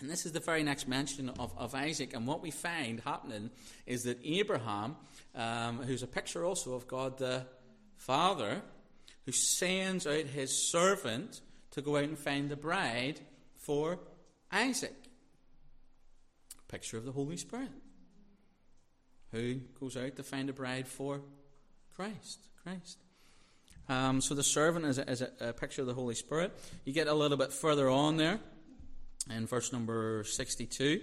And 0.00 0.08
this 0.08 0.24
is 0.24 0.32
the 0.32 0.40
very 0.40 0.62
next 0.62 0.86
mention 0.86 1.28
of, 1.28 1.52
of 1.56 1.74
Isaac. 1.74 2.14
And 2.14 2.26
what 2.26 2.40
we 2.40 2.50
find 2.50 3.00
happening 3.00 3.50
is 3.86 4.04
that 4.04 4.18
Abraham, 4.24 4.96
um, 5.34 5.78
who's 5.78 6.02
a 6.02 6.06
picture 6.06 6.44
also 6.44 6.74
of 6.74 6.86
God 6.86 7.18
the 7.18 7.46
Father, 7.96 8.62
who 9.26 9.32
sends 9.32 10.06
out 10.06 10.24
his 10.26 10.70
servant 10.70 11.40
to 11.72 11.82
go 11.82 11.96
out 11.96 12.04
and 12.04 12.18
find 12.18 12.48
the 12.48 12.56
bride 12.56 13.20
for 13.56 13.98
Isaac. 14.52 14.94
Picture 16.68 16.96
of 16.96 17.04
the 17.04 17.12
Holy 17.12 17.36
Spirit, 17.36 17.70
who 19.32 19.54
goes 19.80 19.96
out 19.96 20.16
to 20.16 20.22
find 20.22 20.48
a 20.50 20.52
bride 20.52 20.86
for 20.86 21.22
Christ. 21.96 22.40
Christ. 22.62 22.98
Um, 23.88 24.20
so 24.20 24.34
the 24.34 24.44
servant 24.44 24.84
is, 24.84 24.98
a, 24.98 25.10
is 25.10 25.22
a, 25.22 25.30
a 25.40 25.52
picture 25.54 25.80
of 25.80 25.88
the 25.88 25.94
Holy 25.94 26.14
Spirit. 26.14 26.52
You 26.84 26.92
get 26.92 27.06
a 27.06 27.14
little 27.14 27.38
bit 27.38 27.52
further 27.52 27.88
on 27.88 28.18
there 28.18 28.38
in 29.30 29.46
verse 29.46 29.72
number 29.72 30.24
62. 30.24 31.00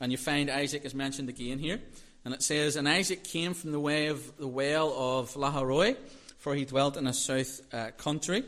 And 0.00 0.12
you 0.12 0.18
find 0.18 0.50
Isaac 0.50 0.84
is 0.84 0.94
mentioned 0.94 1.28
again 1.28 1.58
here. 1.58 1.80
And 2.24 2.34
it 2.34 2.42
says, 2.42 2.76
And 2.76 2.88
Isaac 2.88 3.24
came 3.24 3.54
from 3.54 3.72
the 3.72 3.80
way 3.80 4.08
of 4.08 4.36
the 4.38 4.48
well 4.48 4.92
of 4.96 5.34
Lahairoi, 5.34 5.96
for 6.38 6.54
he 6.54 6.64
dwelt 6.64 6.96
in 6.96 7.06
a 7.06 7.12
south 7.12 7.60
uh, 7.72 7.90
country. 7.96 8.44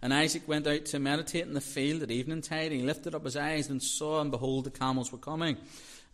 And 0.00 0.14
Isaac 0.14 0.46
went 0.46 0.66
out 0.66 0.84
to 0.86 0.98
meditate 0.98 1.46
in 1.46 1.54
the 1.54 1.60
field 1.60 2.02
at 2.02 2.10
eventide. 2.10 2.72
And 2.72 2.80
he 2.80 2.86
lifted 2.86 3.14
up 3.14 3.24
his 3.24 3.36
eyes 3.36 3.68
and 3.68 3.82
saw, 3.82 4.20
and 4.20 4.30
behold, 4.30 4.64
the 4.64 4.70
camels 4.70 5.12
were 5.12 5.18
coming. 5.18 5.56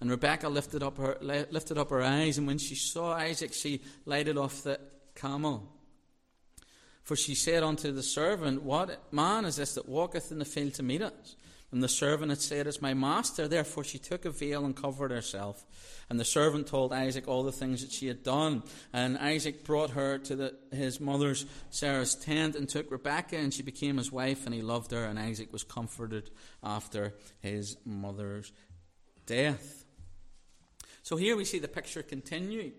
And 0.00 0.10
Rebekah 0.10 0.48
lifted 0.48 0.82
up 0.82 0.98
her 0.98 1.16
lifted 1.20 1.78
up 1.78 1.90
her 1.90 2.02
eyes, 2.02 2.36
and 2.36 2.46
when 2.46 2.58
she 2.58 2.74
saw 2.74 3.14
Isaac, 3.14 3.52
she 3.52 3.80
lighted 4.04 4.36
off 4.36 4.62
the 4.62 4.80
camel. 5.14 5.70
For 7.04 7.16
she 7.16 7.34
said 7.34 7.62
unto 7.62 7.92
the 7.92 8.02
servant, 8.02 8.62
What 8.62 9.12
man 9.12 9.44
is 9.44 9.56
this 9.56 9.74
that 9.74 9.88
walketh 9.88 10.32
in 10.32 10.38
the 10.38 10.44
field 10.44 10.74
to 10.74 10.82
meet 10.82 11.02
us? 11.02 11.36
And 11.74 11.82
the 11.82 11.88
servant 11.88 12.30
had 12.30 12.40
said, 12.40 12.68
It's 12.68 12.80
my 12.80 12.94
master. 12.94 13.48
Therefore 13.48 13.82
she 13.82 13.98
took 13.98 14.24
a 14.24 14.30
veil 14.30 14.64
and 14.64 14.76
covered 14.76 15.10
herself. 15.10 15.66
And 16.08 16.20
the 16.20 16.24
servant 16.24 16.68
told 16.68 16.92
Isaac 16.92 17.26
all 17.26 17.42
the 17.42 17.50
things 17.50 17.82
that 17.82 17.90
she 17.90 18.06
had 18.06 18.22
done. 18.22 18.62
And 18.92 19.18
Isaac 19.18 19.64
brought 19.64 19.90
her 19.90 20.18
to 20.18 20.36
the, 20.36 20.54
his 20.70 21.00
mother's 21.00 21.46
Sarah's 21.70 22.14
tent 22.14 22.54
and 22.54 22.68
took 22.68 22.92
Rebekah, 22.92 23.38
and 23.38 23.52
she 23.52 23.64
became 23.64 23.96
his 23.96 24.12
wife, 24.12 24.46
and 24.46 24.54
he 24.54 24.62
loved 24.62 24.92
her. 24.92 25.04
And 25.04 25.18
Isaac 25.18 25.52
was 25.52 25.64
comforted 25.64 26.30
after 26.62 27.12
his 27.40 27.76
mother's 27.84 28.52
death. 29.26 29.84
So 31.02 31.16
here 31.16 31.36
we 31.36 31.44
see 31.44 31.58
the 31.58 31.66
picture 31.66 32.04
continue. 32.04 32.70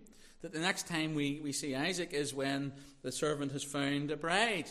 That 0.41 0.53
the 0.53 0.60
next 0.60 0.88
time 0.88 1.15
we, 1.15 1.41
we 1.43 1.51
see 1.51 1.75
Isaac 1.75 2.13
is 2.13 2.34
when 2.34 2.71
the 3.01 3.12
servant 3.12 3.51
has 3.51 3.63
found 3.65 4.10
a 4.12 4.15
bride. 4.15 4.69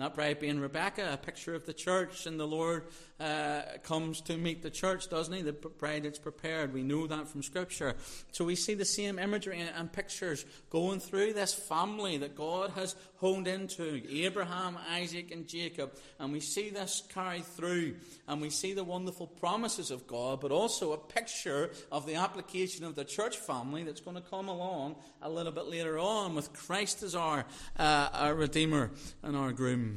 That 0.00 0.14
bride 0.14 0.40
being 0.40 0.60
Rebecca, 0.60 1.10
a 1.12 1.18
picture 1.18 1.54
of 1.54 1.66
the 1.66 1.74
church, 1.74 2.24
and 2.24 2.40
the 2.40 2.46
Lord 2.46 2.84
uh, 3.20 3.60
comes 3.82 4.22
to 4.22 4.38
meet 4.38 4.62
the 4.62 4.70
church, 4.70 5.10
doesn't 5.10 5.34
he? 5.34 5.42
The 5.42 5.52
bride 5.52 6.04
that's 6.04 6.18
prepared. 6.18 6.72
We 6.72 6.82
know 6.82 7.06
that 7.06 7.28
from 7.28 7.42
Scripture. 7.42 7.96
So 8.32 8.46
we 8.46 8.56
see 8.56 8.72
the 8.72 8.86
same 8.86 9.18
imagery 9.18 9.60
and 9.60 9.92
pictures 9.92 10.46
going 10.70 11.00
through 11.00 11.34
this 11.34 11.52
family 11.52 12.16
that 12.16 12.34
God 12.34 12.70
has 12.76 12.96
honed 13.18 13.46
into 13.46 14.00
Abraham, 14.08 14.78
Isaac, 14.90 15.32
and 15.32 15.46
Jacob. 15.46 15.92
And 16.18 16.32
we 16.32 16.40
see 16.40 16.70
this 16.70 17.02
carried 17.12 17.44
through, 17.44 17.96
and 18.26 18.40
we 18.40 18.48
see 18.48 18.72
the 18.72 18.84
wonderful 18.84 19.26
promises 19.26 19.90
of 19.90 20.06
God, 20.06 20.40
but 20.40 20.50
also 20.50 20.92
a 20.92 20.98
picture 20.98 21.72
of 21.92 22.06
the 22.06 22.14
application 22.14 22.86
of 22.86 22.94
the 22.94 23.04
church 23.04 23.36
family 23.36 23.84
that's 23.84 24.00
going 24.00 24.16
to 24.16 24.22
come 24.22 24.48
along 24.48 24.96
a 25.20 25.28
little 25.28 25.52
bit 25.52 25.66
later 25.66 25.98
on 25.98 26.34
with 26.34 26.54
Christ 26.54 27.02
as 27.02 27.14
our, 27.14 27.44
uh, 27.78 28.08
our 28.14 28.34
Redeemer 28.34 28.92
and 29.22 29.36
our 29.36 29.52
groom. 29.52 29.89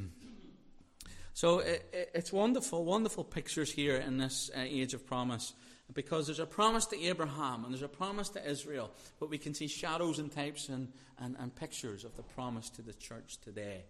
So 1.34 1.60
it, 1.60 1.89
it, 1.91 2.12
it's 2.13 2.32
wonderful, 2.32 2.86
wonderful 2.86 3.23
pictures 3.23 3.71
here 3.71 3.97
in 3.97 4.17
this 4.17 4.51
uh, 4.56 4.62
age 4.62 4.93
of 4.93 5.06
promise. 5.06 5.53
Because 5.93 6.27
there's 6.27 6.39
a 6.39 6.45
promise 6.45 6.86
to 6.88 6.99
Abraham 7.03 7.65
and 7.65 7.73
there's 7.73 7.84
a 7.84 7.88
promise 7.88 8.29
to 8.29 8.49
Israel, 8.49 8.89
but 9.19 9.29
we 9.29 9.38
can 9.38 9.53
see 9.53 9.67
shadows 9.67 10.17
and 10.17 10.32
types 10.32 10.69
and, 10.69 10.88
and, 11.19 11.36
and 11.39 11.53
pictures 11.53 12.06
of 12.06 12.15
the 12.15 12.23
promise 12.23 12.69
to 12.71 12.82
the 12.82 12.93
church 12.93 13.38
today. 13.41 13.84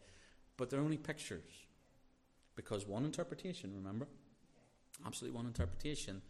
But 0.58 0.70
they're 0.70 0.82
only 0.82 0.98
pictures. 0.98 1.44
Because 2.56 2.88
one 2.88 3.06
interpretation, 3.06 3.74
remember? 3.76 4.08
Absolutely 5.06 5.36
one 5.36 5.46
interpretation. 5.46 6.22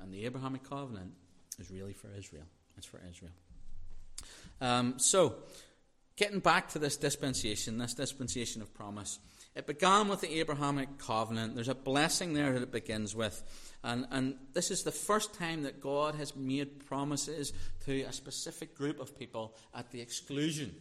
And 0.00 0.12
the 0.12 0.24
Abrahamic 0.26 0.68
covenant 0.68 1.12
is 1.58 1.70
really 1.70 1.92
for 1.92 2.08
Israel. 2.18 2.44
It's 2.76 2.86
for 2.86 3.00
Israel. 3.08 3.32
Um, 4.60 4.94
so, 4.98 5.36
getting 6.22 6.38
back 6.38 6.68
to 6.68 6.78
this 6.78 6.96
dispensation, 6.96 7.78
this 7.78 7.94
dispensation 7.94 8.62
of 8.62 8.72
promise. 8.72 9.18
It 9.56 9.66
began 9.66 10.06
with 10.06 10.20
the 10.20 10.38
Abrahamic 10.38 10.96
covenant. 10.96 11.56
There's 11.56 11.66
a 11.66 11.74
blessing 11.74 12.32
there 12.32 12.52
that 12.52 12.62
it 12.62 12.70
begins 12.70 13.16
with. 13.16 13.42
And, 13.82 14.06
and 14.12 14.36
this 14.52 14.70
is 14.70 14.84
the 14.84 14.92
first 14.92 15.34
time 15.34 15.64
that 15.64 15.80
God 15.80 16.14
has 16.14 16.36
made 16.36 16.86
promises 16.86 17.52
to 17.86 18.02
a 18.02 18.12
specific 18.12 18.76
group 18.76 19.00
of 19.00 19.18
people 19.18 19.56
at 19.74 19.90
the 19.90 20.00
exclusion 20.00 20.72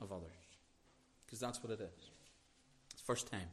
of 0.00 0.10
others. 0.10 0.32
Because 1.24 1.38
that's 1.38 1.62
what 1.62 1.70
it 1.72 1.80
is. 1.80 2.10
It's 2.92 3.02
first 3.02 3.30
time. 3.30 3.50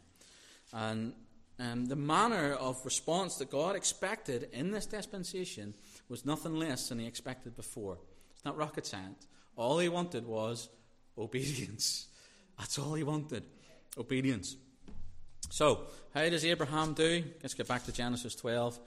And 0.74 1.14
um, 1.60 1.86
the 1.86 1.96
manner 1.96 2.54
of 2.54 2.84
response 2.84 3.36
that 3.36 3.52
God 3.52 3.76
expected 3.76 4.50
in 4.52 4.72
this 4.72 4.88
dispensation 4.88 5.76
was 6.10 6.26
nothing 6.26 6.56
less 6.56 6.90
than 6.90 6.98
he 6.98 7.06
expected 7.06 7.56
before. 7.56 8.00
It's 8.34 8.44
not 8.44 8.58
rocket 8.58 8.88
science. 8.88 9.28
All 9.56 9.78
he 9.78 9.90
wanted 9.90 10.26
was 10.26 10.70
obedience. 11.18 12.08
That's 12.58 12.80
all 12.80 12.94
he 12.94 13.04
wanted 13.04 13.44
obedience. 13.98 14.56
So, 15.50 15.82
how 16.14 16.28
does 16.30 16.46
Abraham 16.46 16.94
do? 16.94 17.24
Let's 17.42 17.54
get 17.54 17.68
back 17.68 17.86
to 17.86 17.92
Genesis 17.92 18.36
12. 18.36 18.78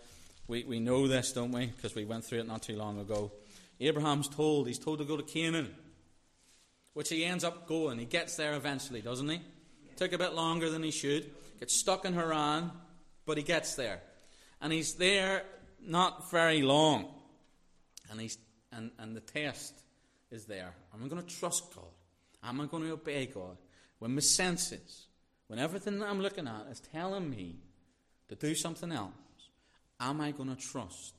We, 0.48 0.64
we 0.64 0.80
know 0.80 1.06
this, 1.06 1.32
don't 1.32 1.52
we? 1.52 1.66
Because 1.66 1.94
we 1.94 2.04
went 2.04 2.24
through 2.24 2.40
it 2.40 2.46
not 2.46 2.62
too 2.62 2.76
long 2.76 3.00
ago. 3.00 3.32
Abraham's 3.80 4.28
told, 4.28 4.66
he's 4.66 4.78
told 4.78 4.98
to 4.98 5.04
go 5.04 5.16
to 5.16 5.22
Canaan, 5.22 5.74
which 6.92 7.08
he 7.08 7.24
ends 7.24 7.44
up 7.44 7.66
going. 7.66 7.98
He 7.98 8.04
gets 8.04 8.36
there 8.36 8.54
eventually, 8.54 9.00
doesn't 9.00 9.28
he? 9.28 9.40
Took 9.96 10.12
a 10.12 10.18
bit 10.18 10.34
longer 10.34 10.70
than 10.70 10.82
he 10.82 10.90
should. 10.90 11.30
Gets 11.60 11.76
stuck 11.76 12.04
in 12.04 12.14
Haran, 12.14 12.70
but 13.26 13.36
he 13.36 13.42
gets 13.42 13.74
there. 13.74 14.00
And 14.60 14.72
he's 14.72 14.94
there 14.94 15.44
not 15.80 16.30
very 16.30 16.62
long. 16.62 17.06
And, 18.10 18.20
he's, 18.20 18.38
and, 18.72 18.90
and 18.98 19.16
the 19.16 19.20
test 19.20 19.74
is 20.30 20.44
there. 20.44 20.74
Am 20.92 21.04
I 21.04 21.08
going 21.08 21.22
to 21.22 21.36
trust 21.38 21.74
God? 21.74 21.84
Am 22.42 22.61
I 22.61 22.66
going 22.66 22.85
to 22.85 22.92
obey 22.92 23.26
God? 23.26 23.57
When 23.98 24.14
my 24.14 24.20
senses, 24.20 25.07
when 25.46 25.59
everything 25.59 25.98
that 25.98 26.09
I'm 26.09 26.20
looking 26.20 26.48
at 26.48 26.66
is 26.70 26.81
telling 26.81 27.29
me 27.29 27.57
to 28.29 28.35
do 28.35 28.55
something 28.55 28.90
else, 28.92 29.12
am 30.00 30.20
I 30.20 30.31
going 30.31 30.48
to 30.48 30.61
trust 30.61 31.14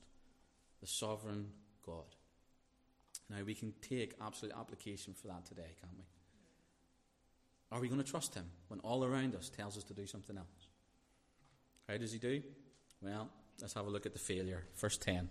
the 0.80 0.88
sovereign 0.88 1.48
God? 1.86 2.16
Now, 3.30 3.44
we 3.46 3.54
can 3.54 3.74
take 3.82 4.16
absolute 4.20 4.56
application 4.58 5.14
for 5.14 5.28
that 5.28 5.46
today, 5.46 5.76
can't 5.80 5.94
we? 5.96 6.04
Are 7.72 7.80
we 7.80 7.88
going 7.88 8.04
to 8.04 8.10
trust 8.10 8.36
Him 8.36 8.46
when 8.68 8.80
all 8.82 9.06
around 9.06 9.36
us 9.36 9.50
tells 9.50 9.78
us 9.78 9.84
to 9.86 9.94
do 9.94 10.06
something 10.06 10.38
else? 10.38 10.68
How 11.88 11.98
does 11.98 12.12
He 12.12 12.20
do? 12.20 12.42
Well, 13.02 13.30
let's 13.62 13.74
have 13.74 13.88
a 13.88 13.90
look 13.90 14.06
at 14.06 14.14
the 14.14 14.20
failure. 14.20 14.66
Verse 14.76 14.98
10. 14.98 15.30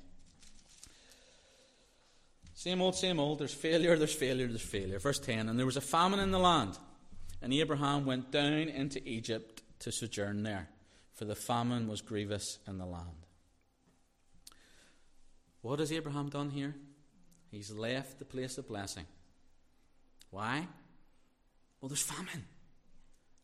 Same 2.61 2.83
old, 2.83 2.95
same 2.95 3.19
old. 3.19 3.39
There's 3.39 3.55
failure, 3.55 3.97
there's 3.97 4.13
failure, 4.13 4.47
there's 4.47 4.61
failure. 4.61 4.99
Verse 4.99 5.19
10 5.19 5.49
And 5.49 5.59
there 5.59 5.65
was 5.65 5.79
a 5.79 5.81
famine 5.81 6.21
in 6.21 6.31
the 6.31 6.39
land, 6.39 6.77
and 7.41 7.55
Abraham 7.55 8.05
went 8.05 8.31
down 8.31 8.53
into 8.53 9.01
Egypt 9.09 9.63
to 9.79 9.91
sojourn 9.91 10.43
there, 10.43 10.69
for 11.15 11.25
the 11.25 11.35
famine 11.35 11.89
was 11.89 12.03
grievous 12.03 12.59
in 12.69 12.77
the 12.77 12.85
land. 12.85 13.25
What 15.63 15.79
has 15.79 15.91
Abraham 15.91 16.29
done 16.29 16.51
here? 16.51 16.75
He's 17.51 17.71
left 17.71 18.19
the 18.19 18.27
place 18.27 18.59
of 18.59 18.69
blessing. 18.69 19.07
Why? 20.29 20.69
Well, 21.81 21.89
there's 21.89 22.03
famine. 22.03 22.45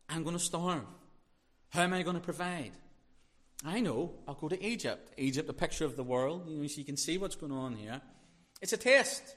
I'm 0.09 0.21
going 0.21 0.37
to 0.37 0.43
starve. 0.43 0.85
How 1.69 1.81
am 1.81 1.93
I 1.93 2.03
going 2.03 2.17
to 2.17 2.21
provide? 2.21 2.73
I 3.65 3.79
know. 3.79 4.13
I'll 4.27 4.35
go 4.35 4.47
to 4.47 4.63
Egypt. 4.63 5.11
Egypt, 5.17 5.49
a 5.49 5.53
picture 5.53 5.85
of 5.85 5.95
the 5.95 6.03
world. 6.03 6.47
You 6.47 6.61
know, 6.61 6.67
so 6.67 6.77
you 6.77 6.85
can 6.85 6.97
see 6.97 7.17
what's 7.17 7.35
going 7.35 7.51
on 7.51 7.73
here. 7.77 7.99
It's 8.61 8.73
a 8.73 8.77
test. 8.77 9.35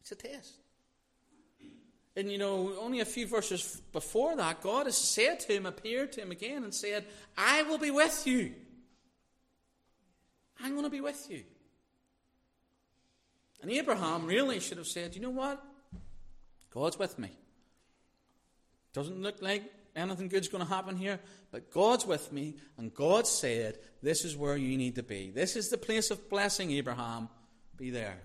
It's 0.00 0.12
a 0.12 0.16
test. 0.16 0.54
And 2.16 2.30
you 2.30 2.38
know, 2.38 2.74
only 2.80 3.00
a 3.00 3.04
few 3.04 3.26
verses 3.26 3.82
before 3.92 4.36
that, 4.36 4.60
God 4.62 4.86
has 4.86 4.96
said 4.96 5.40
to 5.40 5.52
him, 5.52 5.66
appeared 5.66 6.12
to 6.12 6.22
him 6.22 6.30
again, 6.30 6.62
and 6.62 6.72
said, 6.72 7.04
I 7.36 7.62
will 7.64 7.78
be 7.78 7.90
with 7.90 8.26
you. 8.26 8.52
I'm 10.60 10.72
going 10.72 10.84
to 10.84 10.90
be 10.90 11.00
with 11.00 11.26
you. 11.28 11.42
And 13.60 13.70
Abraham 13.70 14.26
really 14.26 14.60
should 14.60 14.78
have 14.78 14.86
said, 14.86 15.14
You 15.14 15.22
know 15.22 15.30
what? 15.30 15.62
God's 16.70 16.98
with 16.98 17.18
me. 17.18 17.30
Doesn't 18.92 19.20
look 19.20 19.42
like 19.42 19.64
anything 19.96 20.28
good's 20.28 20.48
going 20.48 20.64
to 20.64 20.70
happen 20.70 20.96
here, 20.96 21.18
but 21.50 21.70
God's 21.70 22.06
with 22.06 22.32
me, 22.32 22.56
and 22.78 22.94
God 22.94 23.26
said, 23.26 23.78
This 24.02 24.24
is 24.24 24.36
where 24.36 24.56
you 24.56 24.76
need 24.76 24.94
to 24.96 25.02
be. 25.02 25.30
This 25.30 25.56
is 25.56 25.70
the 25.70 25.78
place 25.78 26.10
of 26.10 26.28
blessing, 26.28 26.70
Abraham. 26.72 27.28
Be 27.76 27.90
there. 27.90 28.18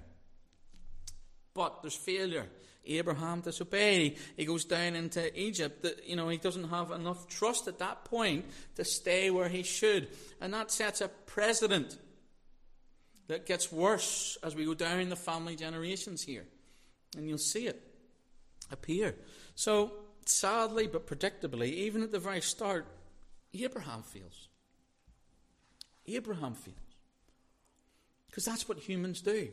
But 1.54 1.82
there's 1.82 1.96
failure. 1.96 2.46
Abraham 2.86 3.42
disobeyed. 3.42 4.18
He 4.38 4.46
goes 4.46 4.66
down 4.66 4.96
into 4.96 5.40
Egypt. 5.40 5.86
You 6.06 6.16
know, 6.16 6.30
he 6.30 6.38
doesn't 6.38 6.70
have 6.70 6.92
enough 6.92 7.28
trust 7.28 7.68
at 7.68 7.80
that 7.80 8.06
point 8.06 8.46
to 8.76 8.86
stay 8.86 9.30
where 9.30 9.50
he 9.50 9.64
should. 9.64 10.08
And 10.42 10.54
that 10.54 10.72
sets 10.72 11.02
a 11.02 11.08
precedent 11.08 11.98
that 13.28 13.46
gets 13.46 13.72
worse 13.72 14.38
as 14.44 14.56
we 14.56 14.66
go 14.66 14.74
down 14.74 15.10
the 15.10 15.16
family 15.16 15.56
generations 15.56 16.24
here. 16.24 16.46
And 17.16 17.28
you'll 17.28 17.38
see 17.38 17.68
it 17.68 17.82
appear. 18.72 19.16
So, 19.56 19.92
sadly 20.26 20.88
but 20.88 21.08
predictably, 21.08 21.72
even 21.72 22.04
at 22.04 22.12
the 22.12 22.20
very 22.20 22.42
start, 22.42 22.88
Abraham 23.54 24.04
feels. 24.04 24.48
Abraham 26.08 26.54
feels. 26.54 26.88
Because 28.30 28.46
that's 28.46 28.70
what 28.70 28.78
humans 28.78 29.22
do. 29.22 29.50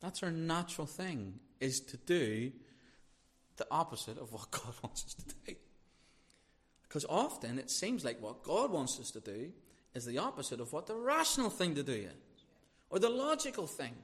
That's 0.00 0.22
our 0.22 0.30
natural 0.30 0.86
thing, 0.86 1.38
is 1.60 1.80
to 1.80 1.96
do 1.96 2.52
the 3.56 3.66
opposite 3.70 4.18
of 4.18 4.32
what 4.32 4.50
God 4.50 4.74
wants 4.82 5.04
us 5.04 5.14
to 5.14 5.34
do. 5.46 5.56
Because 6.82 7.06
often 7.08 7.58
it 7.58 7.70
seems 7.70 8.04
like 8.04 8.20
what 8.20 8.42
God 8.42 8.70
wants 8.70 8.98
us 9.00 9.10
to 9.12 9.20
do 9.20 9.52
is 9.94 10.04
the 10.04 10.18
opposite 10.18 10.60
of 10.60 10.72
what 10.72 10.86
the 10.86 10.94
rational 10.94 11.50
thing 11.50 11.74
to 11.76 11.82
do 11.82 11.92
is, 11.92 12.44
or 12.90 12.98
the 12.98 13.08
logical 13.08 13.66
thing, 13.66 13.94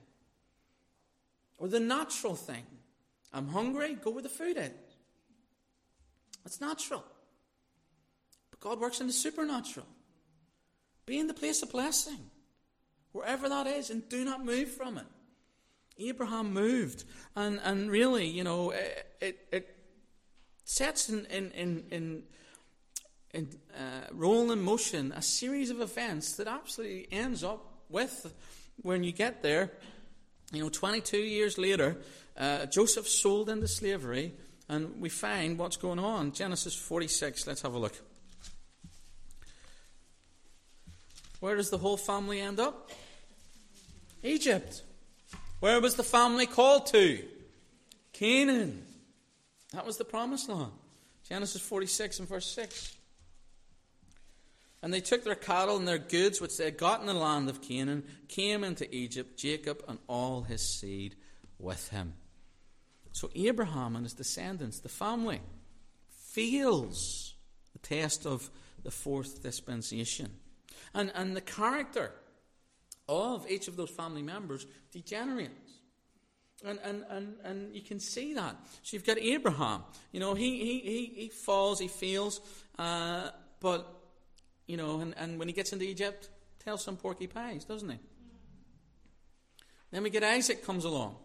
or 1.58 1.68
the 1.68 1.80
natural 1.80 2.36
thing. 2.36 2.64
I'm 3.32 3.48
hungry, 3.48 3.96
go 4.02 4.10
where 4.10 4.22
the 4.22 4.28
food 4.28 4.56
is. 4.56 4.70
That's 6.44 6.60
natural. 6.60 7.04
But 8.50 8.60
God 8.60 8.80
works 8.80 9.00
in 9.00 9.06
the 9.06 9.12
supernatural. 9.12 9.86
Be 11.04 11.18
in 11.18 11.26
the 11.26 11.34
place 11.34 11.62
of 11.62 11.70
blessing 11.70 12.30
wherever 13.12 13.48
that 13.48 13.66
is, 13.66 13.90
and 13.90 14.08
do 14.08 14.24
not 14.24 14.44
move 14.44 14.68
from 14.68 14.98
it. 14.98 15.06
Abraham 15.98 16.52
moved, 16.52 17.04
and, 17.34 17.60
and 17.64 17.90
really, 17.90 18.26
you 18.26 18.44
know, 18.44 18.70
it, 19.20 19.46
it, 19.50 19.74
sets 20.64 21.08
in, 21.08 21.24
in, 21.26 21.50
in, 21.52 21.84
in, 21.90 22.22
in 23.32 23.48
uh, 23.74 24.06
roll 24.12 24.52
in 24.52 24.60
motion 24.60 25.12
a 25.12 25.22
series 25.22 25.70
of 25.70 25.80
events 25.80 26.36
that 26.36 26.46
absolutely 26.46 27.08
ends 27.10 27.42
up 27.42 27.64
with, 27.88 28.34
when 28.82 29.02
you 29.02 29.10
get 29.10 29.42
there, 29.42 29.72
you 30.52 30.62
know, 30.62 30.68
22 30.68 31.16
years 31.16 31.58
later, 31.58 31.96
uh, 32.36 32.66
Joseph 32.66 33.08
sold 33.08 33.48
into 33.48 33.66
slavery, 33.66 34.34
and 34.68 35.00
we 35.00 35.08
find 35.08 35.58
what's 35.58 35.76
going 35.76 35.98
on. 35.98 36.32
Genesis 36.32 36.74
46, 36.74 37.46
let's 37.46 37.62
have 37.62 37.74
a 37.74 37.78
look. 37.78 37.98
Where 41.40 41.56
does 41.56 41.70
the 41.70 41.78
whole 41.78 41.96
family 41.96 42.40
end 42.40 42.58
up? 42.58 42.90
Egypt. 44.22 44.82
Where 45.60 45.80
was 45.80 45.94
the 45.94 46.02
family 46.02 46.46
called 46.46 46.86
to? 46.86 47.22
Canaan. 48.12 48.84
That 49.72 49.86
was 49.86 49.96
the 49.96 50.04
promised 50.04 50.48
land. 50.48 50.72
Genesis 51.28 51.60
46 51.62 52.20
and 52.20 52.28
verse 52.28 52.46
6. 52.46 52.96
And 54.82 54.94
they 54.94 55.00
took 55.00 55.24
their 55.24 55.34
cattle 55.34 55.76
and 55.76 55.86
their 55.86 55.98
goods, 55.98 56.40
which 56.40 56.56
they 56.56 56.66
had 56.66 56.78
got 56.78 57.00
in 57.00 57.06
the 57.06 57.14
land 57.14 57.48
of 57.48 57.60
Canaan, 57.60 58.04
came 58.28 58.62
into 58.62 58.92
Egypt, 58.94 59.36
Jacob 59.36 59.82
and 59.88 59.98
all 60.08 60.42
his 60.42 60.62
seed 60.62 61.16
with 61.58 61.88
him. 61.88 62.14
So 63.12 63.30
Abraham 63.34 63.96
and 63.96 64.04
his 64.04 64.14
descendants, 64.14 64.78
the 64.78 64.88
family, 64.88 65.40
feels 66.08 67.34
the 67.72 67.80
test 67.80 68.26
of 68.26 68.50
the 68.84 68.92
fourth 68.92 69.42
dispensation. 69.42 70.30
And, 70.94 71.12
and 71.14 71.36
the 71.36 71.40
character 71.40 72.12
of 73.08 73.48
each 73.50 73.68
of 73.68 73.76
those 73.76 73.90
family 73.90 74.22
members 74.22 74.66
degenerates. 74.92 75.52
And, 76.64 76.78
and, 76.82 77.04
and, 77.08 77.34
and 77.44 77.74
you 77.74 77.82
can 77.82 78.00
see 78.00 78.34
that. 78.34 78.56
So 78.82 78.96
you've 78.96 79.06
got 79.06 79.18
Abraham. 79.18 79.84
You 80.12 80.20
know, 80.20 80.34
he, 80.34 80.58
he, 80.58 80.80
he, 80.80 81.22
he 81.22 81.28
falls, 81.28 81.78
he 81.78 81.88
feels, 81.88 82.40
uh, 82.78 83.30
but, 83.60 83.86
you 84.66 84.76
know, 84.76 85.00
and, 85.00 85.14
and 85.16 85.38
when 85.38 85.48
he 85.48 85.54
gets 85.54 85.72
into 85.72 85.84
Egypt, 85.84 86.28
tells 86.58 86.82
some 86.82 86.96
porky 86.96 87.28
pies, 87.28 87.64
doesn't 87.64 87.88
he? 87.88 87.98
Then 89.90 90.02
we 90.02 90.10
get 90.10 90.24
Isaac 90.24 90.64
comes 90.64 90.84
along. 90.84 91.16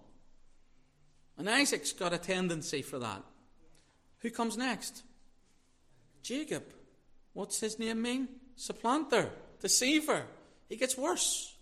And 1.37 1.49
Isaac's 1.49 1.93
got 1.93 2.13
a 2.13 2.17
tendency 2.17 2.81
for 2.81 2.99
that. 2.99 3.23
Who 4.19 4.29
comes 4.29 4.55
next? 4.55 5.03
Jacob. 6.21 6.63
What's 7.33 7.59
his 7.59 7.79
name 7.79 8.01
mean? 8.01 8.27
Supplanter, 8.55 9.29
deceiver. 9.63 10.23
He 10.69 10.75
gets 10.75 10.95
worse. 10.95 11.55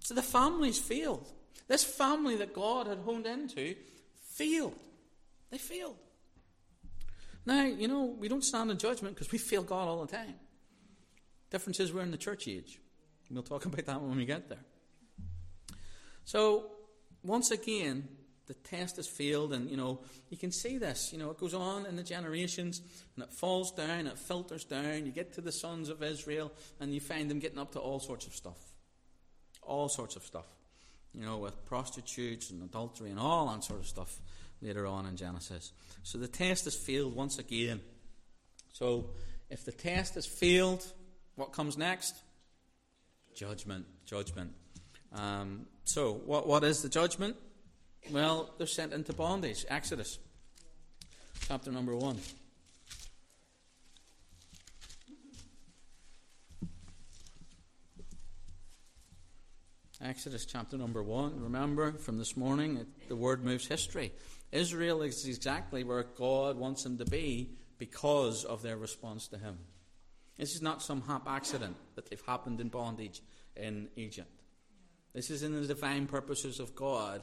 So 0.00 0.14
the 0.14 0.22
family's 0.22 0.78
failed. 0.78 1.30
This 1.68 1.84
family 1.84 2.36
that 2.36 2.52
God 2.52 2.88
had 2.88 2.98
honed 2.98 3.26
into 3.26 3.76
failed. 4.32 4.80
They 5.50 5.58
failed. 5.58 5.96
Now, 7.46 7.64
you 7.64 7.88
know, 7.88 8.04
we 8.04 8.28
don't 8.28 8.42
stand 8.42 8.70
in 8.70 8.78
judgment 8.78 9.14
because 9.14 9.30
we 9.30 9.38
fail 9.38 9.62
God 9.62 9.86
all 9.86 10.04
the 10.04 10.16
time. 10.16 10.34
Difference 11.50 11.78
is 11.78 11.92
we're 11.92 12.02
in 12.02 12.10
the 12.10 12.16
church 12.16 12.48
age. 12.48 12.80
We'll 13.30 13.42
talk 13.42 13.64
about 13.66 13.84
that 13.84 14.00
when 14.00 14.16
we 14.16 14.24
get 14.24 14.48
there. 14.48 14.64
So, 16.24 16.70
once 17.22 17.50
again, 17.50 18.08
the 18.46 18.54
test 18.54 18.96
has 18.96 19.06
failed, 19.06 19.52
and 19.52 19.70
you 19.70 19.76
know 19.76 20.00
you 20.30 20.36
can 20.36 20.52
see 20.52 20.78
this. 20.78 21.12
You 21.12 21.18
know 21.18 21.30
it 21.30 21.38
goes 21.38 21.54
on 21.54 21.86
in 21.86 21.96
the 21.96 22.02
generations, 22.02 22.80
and 23.14 23.24
it 23.24 23.32
falls 23.32 23.72
down, 23.72 24.06
it 24.06 24.18
filters 24.18 24.64
down. 24.64 25.06
You 25.06 25.12
get 25.12 25.32
to 25.34 25.40
the 25.40 25.52
sons 25.52 25.88
of 25.88 26.02
Israel, 26.02 26.52
and 26.80 26.92
you 26.92 27.00
find 27.00 27.30
them 27.30 27.38
getting 27.38 27.58
up 27.58 27.72
to 27.72 27.78
all 27.78 28.00
sorts 28.00 28.26
of 28.26 28.34
stuff, 28.34 28.58
all 29.62 29.88
sorts 29.88 30.16
of 30.16 30.22
stuff. 30.24 30.46
You 31.14 31.24
know, 31.24 31.38
with 31.38 31.64
prostitutes 31.64 32.50
and 32.50 32.62
adultery 32.62 33.10
and 33.10 33.20
all 33.20 33.46
that 33.52 33.62
sort 33.62 33.78
of 33.78 33.86
stuff 33.86 34.18
later 34.60 34.84
on 34.84 35.06
in 35.06 35.16
Genesis. 35.16 35.72
So 36.02 36.18
the 36.18 36.26
test 36.26 36.64
has 36.64 36.74
failed 36.74 37.14
once 37.14 37.38
again. 37.38 37.80
So 38.72 39.10
if 39.48 39.64
the 39.64 39.70
test 39.70 40.16
has 40.16 40.26
failed, 40.26 40.84
what 41.36 41.52
comes 41.52 41.78
next? 41.78 42.16
Judgment, 43.34 43.86
judgment. 44.06 44.52
Um, 45.12 45.66
so, 45.84 46.12
what, 46.12 46.46
what 46.46 46.64
is 46.64 46.82
the 46.82 46.88
judgment? 46.88 47.36
Well, 48.10 48.50
they're 48.58 48.66
sent 48.66 48.92
into 48.92 49.14
bondage. 49.14 49.64
Exodus, 49.68 50.18
chapter 51.48 51.72
number 51.72 51.96
1. 51.96 52.18
Exodus 60.02 60.44
chapter 60.44 60.76
number 60.76 61.02
1. 61.02 61.40
Remember 61.40 61.92
from 61.92 62.18
this 62.18 62.36
morning, 62.36 62.76
it, 62.76 63.08
the 63.08 63.16
word 63.16 63.42
moves 63.42 63.66
history. 63.66 64.12
Israel 64.52 65.00
is 65.00 65.26
exactly 65.26 65.82
where 65.82 66.02
God 66.02 66.58
wants 66.58 66.82
them 66.82 66.98
to 66.98 67.06
be 67.06 67.56
because 67.78 68.44
of 68.44 68.60
their 68.60 68.76
response 68.76 69.28
to 69.28 69.38
Him. 69.38 69.58
This 70.36 70.54
is 70.54 70.60
not 70.60 70.82
some 70.82 71.00
hap 71.02 71.26
accident 71.26 71.76
that 71.94 72.10
they've 72.10 72.20
happened 72.26 72.60
in 72.60 72.68
bondage 72.68 73.22
in 73.56 73.88
Egypt. 73.96 74.42
This 75.14 75.30
is 75.30 75.42
in 75.42 75.58
the 75.58 75.66
divine 75.66 76.06
purposes 76.06 76.60
of 76.60 76.74
God 76.74 77.22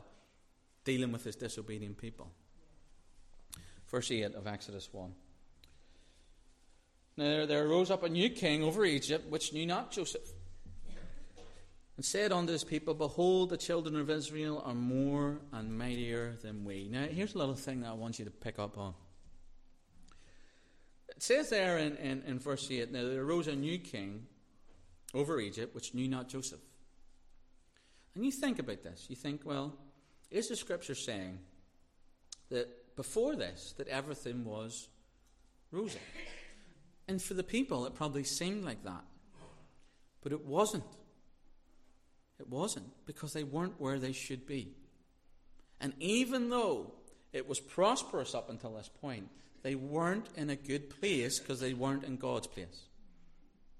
dealing 0.84 1.12
with 1.12 1.24
His 1.24 1.36
disobedient 1.36 1.98
people. 1.98 2.32
Verse 3.90 4.12
8 4.12 4.36
of 4.36 4.48
Exodus 4.48 4.90
1. 4.92 5.12
Now 7.18 7.46
there 7.46 7.68
arose 7.68 7.92
up 7.92 8.04
a 8.04 8.10
new 8.10 8.30
king 8.30 8.64
over 8.64 8.86
Egypt, 8.86 9.30
which 9.30 9.54
knew 9.54 9.66
not 9.66 9.92
Joseph 9.92 10.32
and 12.02 12.06
said 12.08 12.32
unto 12.32 12.52
his 12.52 12.64
people, 12.64 12.96
Behold, 12.96 13.52
the 13.52 13.58
children 13.58 13.96
of 13.96 14.10
Israel 14.10 14.64
are 14.66 14.74
more 14.74 15.40
and 15.52 15.78
mightier 15.78 16.36
than 16.42 16.64
we. 16.64 16.88
Now, 16.90 17.06
here's 17.06 17.36
a 17.36 17.38
little 17.38 17.54
thing 17.54 17.82
that 17.82 17.90
I 17.90 17.94
want 17.94 18.18
you 18.18 18.26
to 18.26 18.32
pick 18.32 18.58
up 18.58 18.76
on. 18.76 18.96
It 21.10 21.22
says 21.22 21.52
there 21.52 21.78
in, 21.78 21.98
in, 21.98 22.24
in 22.26 22.40
verse 22.40 22.68
8 22.72 22.92
Now 22.92 23.04
there 23.04 23.22
arose 23.22 23.48
a 23.48 23.56
new 23.56 23.78
king 23.78 24.26
over 25.14 25.40
Egypt, 25.40 25.76
which 25.76 25.94
knew 25.94 26.08
not 26.08 26.28
Joseph. 26.28 26.62
And 28.16 28.26
you 28.26 28.32
think 28.32 28.58
about 28.58 28.82
this. 28.82 29.06
You 29.08 29.16
think, 29.16 29.42
well, 29.46 29.78
is 30.32 30.48
the 30.48 30.56
scripture 30.56 30.96
saying 30.96 31.40
that 32.50 32.96
before 32.96 33.36
this, 33.36 33.74
that 33.78 33.88
everything 33.88 34.46
was 34.46 34.88
rosy? 35.72 36.00
And 37.08 37.22
for 37.22 37.34
the 37.34 37.44
people, 37.44 37.86
it 37.86 37.94
probably 37.94 38.24
seemed 38.24 38.64
like 38.64 38.84
that. 38.84 39.04
But 40.22 40.32
it 40.32 40.46
wasn't. 40.46 40.84
It 42.40 42.50
wasn't 42.50 42.90
because 43.06 43.34
they 43.34 43.44
weren't 43.44 43.80
where 43.80 44.00
they 44.00 44.14
should 44.14 44.48
be. 44.48 44.70
And 45.80 45.94
even 46.00 46.50
though 46.50 46.94
it 47.34 47.48
was 47.48 47.60
prosperous 47.60 48.34
up 48.34 48.50
until 48.50 48.76
this 48.76 48.90
point, 48.90 49.30
they 49.64 49.76
weren't 49.76 50.28
in 50.36 50.50
a 50.50 50.56
good 50.56 50.90
place 50.90 51.40
because 51.40 51.60
they 51.60 51.74
weren't 51.74 52.04
in 52.04 52.18
God's 52.18 52.48
place. 52.48 52.88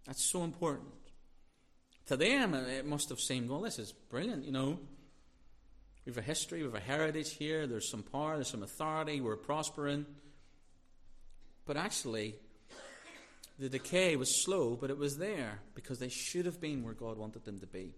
That's 0.06 0.30
so 0.32 0.44
important. 0.44 0.90
To 2.08 2.18
them, 2.18 2.54
it 2.54 2.86
must 2.86 3.10
have 3.10 3.20
seemed, 3.20 3.50
well, 3.50 3.62
this 3.62 3.80
is 3.80 3.92
brilliant, 3.92 4.46
you 4.46 4.52
know. 4.52 4.80
We 6.06 6.12
have 6.12 6.18
a 6.18 6.22
history, 6.22 6.60
we 6.60 6.66
have 6.66 6.76
a 6.76 6.80
heritage 6.80 7.34
here, 7.34 7.68
there's 7.68 7.90
some 7.90 8.02
power, 8.02 8.36
there's 8.36 8.50
some 8.50 8.64
authority, 8.64 9.22
we're 9.22 9.36
prospering. 9.36 10.06
But 11.66 11.78
actually, 11.78 12.36
the 13.60 13.70
decay 13.70 14.16
was 14.16 14.44
slow, 14.44 14.76
but 14.76 14.90
it 14.90 14.98
was 14.98 15.18
there 15.18 15.60
because 15.76 16.00
they 16.00 16.10
should 16.10 16.48
have 16.48 16.60
been 16.60 16.84
where 16.84 16.96
God 16.96 17.18
wanted 17.18 17.46
them 17.46 17.60
to 17.60 17.68
be. 17.68 17.94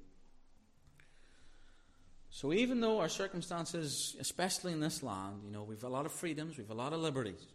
So 2.29 2.51
even 2.51 2.81
though 2.81 2.99
our 2.99 3.09
circumstances, 3.09 4.15
especially 4.19 4.73
in 4.73 4.79
this 4.79 5.03
land, 5.03 5.41
you 5.45 5.51
know, 5.51 5.63
we've 5.63 5.83
a 5.83 5.89
lot 5.89 6.05
of 6.05 6.11
freedoms, 6.11 6.57
we've 6.57 6.71
a 6.71 6.73
lot 6.73 6.91
of 6.91 6.99
liberties, 6.99 7.45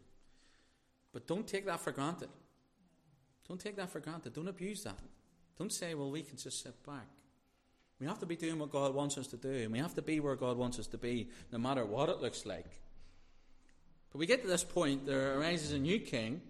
but 1.12 1.26
don't 1.26 1.46
take 1.46 1.66
that 1.66 1.80
for 1.80 1.90
granted. 1.90 2.28
Don't 3.48 3.60
take 3.60 3.76
that 3.76 3.90
for 3.90 4.00
granted. 4.00 4.34
Don't 4.34 4.48
abuse 4.48 4.84
that. 4.84 4.98
Don't 5.58 5.72
say, 5.72 5.94
well, 5.94 6.10
we 6.10 6.22
can 6.22 6.36
just 6.36 6.62
sit 6.62 6.86
back. 6.86 7.08
We 8.00 8.06
have 8.06 8.20
to 8.20 8.26
be 8.26 8.36
doing 8.36 8.58
what 8.58 8.70
God 8.70 8.94
wants 8.94 9.18
us 9.18 9.26
to 9.28 9.36
do, 9.36 9.50
and 9.50 9.72
we 9.72 9.78
have 9.78 9.94
to 9.94 10.02
be 10.02 10.20
where 10.20 10.36
God 10.36 10.56
wants 10.56 10.78
us 10.78 10.86
to 10.88 10.98
be, 10.98 11.30
no 11.50 11.58
matter 11.58 11.84
what 11.84 12.08
it 12.08 12.20
looks 12.20 12.46
like. 12.46 12.80
But 14.12 14.18
we 14.18 14.26
get 14.26 14.42
to 14.42 14.48
this 14.48 14.62
point, 14.62 15.04
there 15.04 15.38
arises 15.38 15.72
a 15.72 15.78
new 15.78 15.98
king, 15.98 16.40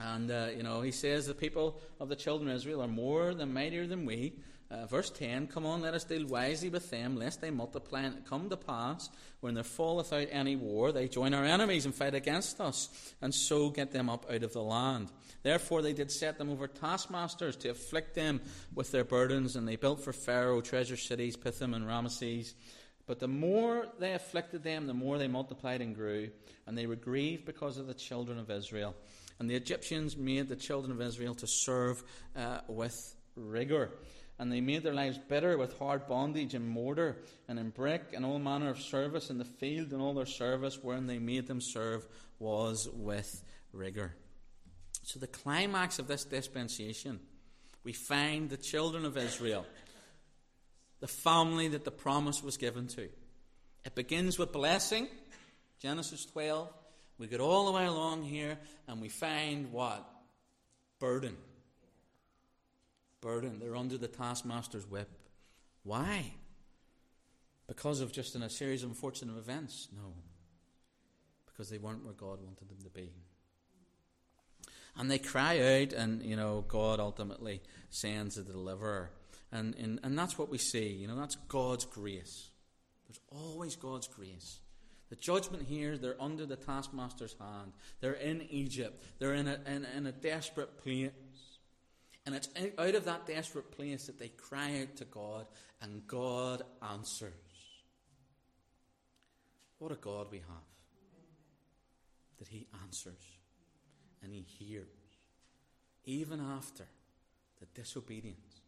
and, 0.00 0.30
uh, 0.30 0.48
you 0.56 0.62
know, 0.62 0.80
he 0.80 0.92
says 0.92 1.26
the 1.26 1.34
people 1.34 1.80
of 2.00 2.08
the 2.08 2.16
children 2.16 2.48
of 2.48 2.56
Israel 2.56 2.82
are 2.82 2.88
more 2.88 3.34
than 3.34 3.52
mightier 3.52 3.86
than 3.86 4.06
we. 4.06 4.34
Uh, 4.72 4.86
verse 4.86 5.10
10 5.10 5.48
Come 5.48 5.66
on, 5.66 5.82
let 5.82 5.92
us 5.92 6.04
deal 6.04 6.26
wisely 6.26 6.70
with 6.70 6.90
them, 6.90 7.16
lest 7.16 7.40
they 7.42 7.50
multiply 7.50 8.02
and 8.02 8.24
come 8.24 8.48
to 8.48 8.56
pass 8.56 9.10
when 9.42 9.54
there 9.54 9.64
falleth 9.64 10.12
out 10.12 10.28
any 10.30 10.54
war, 10.54 10.92
they 10.92 11.08
join 11.08 11.34
our 11.34 11.44
enemies 11.44 11.84
and 11.84 11.92
fight 11.92 12.14
against 12.14 12.60
us, 12.60 12.88
and 13.20 13.34
so 13.34 13.70
get 13.70 13.90
them 13.90 14.08
up 14.08 14.24
out 14.32 14.44
of 14.44 14.52
the 14.52 14.62
land. 14.62 15.08
Therefore 15.42 15.82
they 15.82 15.92
did 15.92 16.12
set 16.12 16.38
them 16.38 16.48
over 16.48 16.68
taskmasters 16.68 17.56
to 17.56 17.70
afflict 17.70 18.14
them 18.14 18.40
with 18.72 18.92
their 18.92 19.02
burdens, 19.02 19.56
and 19.56 19.66
they 19.66 19.74
built 19.74 20.00
for 20.00 20.12
Pharaoh 20.12 20.60
treasure 20.60 20.96
cities, 20.96 21.36
Pithom 21.36 21.74
and 21.74 21.86
Ramesses. 21.86 22.54
But 23.04 23.18
the 23.18 23.26
more 23.26 23.88
they 23.98 24.12
afflicted 24.12 24.62
them, 24.62 24.86
the 24.86 24.94
more 24.94 25.18
they 25.18 25.26
multiplied 25.26 25.80
and 25.80 25.92
grew, 25.92 26.30
and 26.68 26.78
they 26.78 26.86
were 26.86 26.94
grieved 26.94 27.44
because 27.44 27.78
of 27.78 27.88
the 27.88 27.94
children 27.94 28.38
of 28.38 28.48
Israel. 28.48 28.94
And 29.40 29.50
the 29.50 29.56
Egyptians 29.56 30.16
made 30.16 30.48
the 30.48 30.54
children 30.54 30.92
of 30.92 31.00
Israel 31.00 31.34
to 31.34 31.48
serve 31.48 32.04
uh, 32.36 32.60
with 32.68 33.16
rigor 33.34 33.90
and 34.38 34.50
they 34.50 34.60
made 34.60 34.82
their 34.82 34.94
lives 34.94 35.18
bitter 35.18 35.56
with 35.56 35.78
hard 35.78 36.06
bondage 36.06 36.54
and 36.54 36.68
mortar 36.68 37.16
and 37.48 37.58
in 37.58 37.70
brick 37.70 38.12
and 38.12 38.24
all 38.24 38.38
manner 38.38 38.70
of 38.70 38.80
service 38.80 39.30
in 39.30 39.38
the 39.38 39.44
field, 39.44 39.92
and 39.92 40.00
all 40.00 40.14
their 40.14 40.26
service 40.26 40.78
wherein 40.82 41.06
they 41.06 41.18
made 41.18 41.46
them 41.46 41.60
serve 41.60 42.06
was 42.38 42.88
with 42.92 43.42
rigour. 43.72 44.14
So, 45.04 45.18
the 45.18 45.26
climax 45.26 45.98
of 45.98 46.06
this 46.06 46.24
dispensation, 46.24 47.20
we 47.84 47.92
find 47.92 48.50
the 48.50 48.56
children 48.56 49.04
of 49.04 49.16
Israel, 49.16 49.66
the 51.00 51.08
family 51.08 51.68
that 51.68 51.84
the 51.84 51.90
promise 51.90 52.42
was 52.42 52.56
given 52.56 52.86
to. 52.88 53.08
It 53.84 53.94
begins 53.94 54.38
with 54.38 54.52
blessing, 54.52 55.08
Genesis 55.80 56.24
12. 56.26 56.72
We 57.18 57.26
get 57.26 57.40
all 57.40 57.66
the 57.66 57.72
way 57.72 57.86
along 57.86 58.22
here, 58.22 58.58
and 58.86 59.00
we 59.00 59.08
find 59.08 59.72
what? 59.72 60.08
Burden 61.00 61.36
burden. 63.22 63.58
They're 63.58 63.76
under 63.76 63.96
the 63.96 64.08
taskmaster's 64.08 64.86
whip. 64.86 65.08
Why? 65.82 66.34
Because 67.66 68.02
of 68.02 68.12
just 68.12 68.34
in 68.34 68.42
a 68.42 68.50
series 68.50 68.82
of 68.82 68.90
unfortunate 68.90 69.38
events? 69.38 69.88
No. 69.96 70.12
Because 71.46 71.70
they 71.70 71.78
weren't 71.78 72.04
where 72.04 72.12
God 72.12 72.42
wanted 72.42 72.68
them 72.68 72.82
to 72.84 72.90
be. 72.90 73.10
And 74.96 75.10
they 75.10 75.18
cry 75.18 75.58
out, 75.58 75.94
and, 75.94 76.22
you 76.22 76.36
know, 76.36 76.66
God 76.68 77.00
ultimately 77.00 77.62
sends 77.88 78.36
a 78.36 78.42
deliverer. 78.42 79.10
And, 79.50 79.74
and, 79.76 80.00
and 80.02 80.18
that's 80.18 80.36
what 80.36 80.50
we 80.50 80.58
see. 80.58 80.88
You 80.88 81.08
know, 81.08 81.16
that's 81.16 81.36
God's 81.48 81.86
grace. 81.86 82.50
There's 83.08 83.20
always 83.30 83.74
God's 83.76 84.06
grace. 84.06 84.58
The 85.08 85.16
judgment 85.16 85.64
here, 85.68 85.98
they're 85.98 86.20
under 86.20 86.46
the 86.46 86.56
taskmaster's 86.56 87.34
hand. 87.38 87.72
They're 88.00 88.12
in 88.12 88.42
Egypt. 88.50 89.02
They're 89.18 89.34
in 89.34 89.48
a, 89.48 89.58
in, 89.66 89.86
in 89.96 90.06
a 90.06 90.12
desperate 90.12 90.82
place. 90.82 91.10
And 92.24 92.34
it's 92.34 92.48
out 92.78 92.94
of 92.94 93.04
that 93.06 93.26
desperate 93.26 93.72
place 93.72 94.06
that 94.06 94.18
they 94.18 94.28
cry 94.28 94.80
out 94.82 94.96
to 94.96 95.04
God, 95.04 95.46
and 95.80 96.06
God 96.06 96.62
answers. 96.92 97.32
What 99.78 99.90
a 99.90 99.96
God 99.96 100.28
we 100.30 100.38
have! 100.38 100.68
That 102.38 102.48
He 102.48 102.68
answers 102.84 103.22
and 104.22 104.32
He 104.32 104.42
hears, 104.42 104.86
even 106.04 106.40
after 106.40 106.84
the 107.58 107.66
disobedience. 107.74 108.60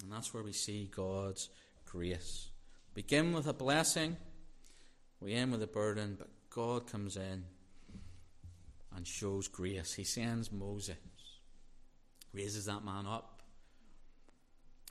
And 0.00 0.12
that's 0.12 0.32
where 0.32 0.44
we 0.44 0.52
see 0.52 0.90
God's 0.94 1.48
grace. 1.84 2.50
Begin 2.94 3.32
with 3.32 3.48
a 3.48 3.52
blessing, 3.52 4.16
we 5.20 5.34
end 5.34 5.50
with 5.50 5.62
a 5.62 5.66
burden, 5.66 6.14
but 6.16 6.28
God 6.50 6.86
comes 6.86 7.16
in 7.16 7.44
and 8.94 9.04
shows 9.04 9.48
grace. 9.48 9.94
He 9.94 10.04
sends 10.04 10.52
Moses 10.52 10.96
raises 12.34 12.66
that 12.66 12.84
man 12.84 13.06
up, 13.06 13.42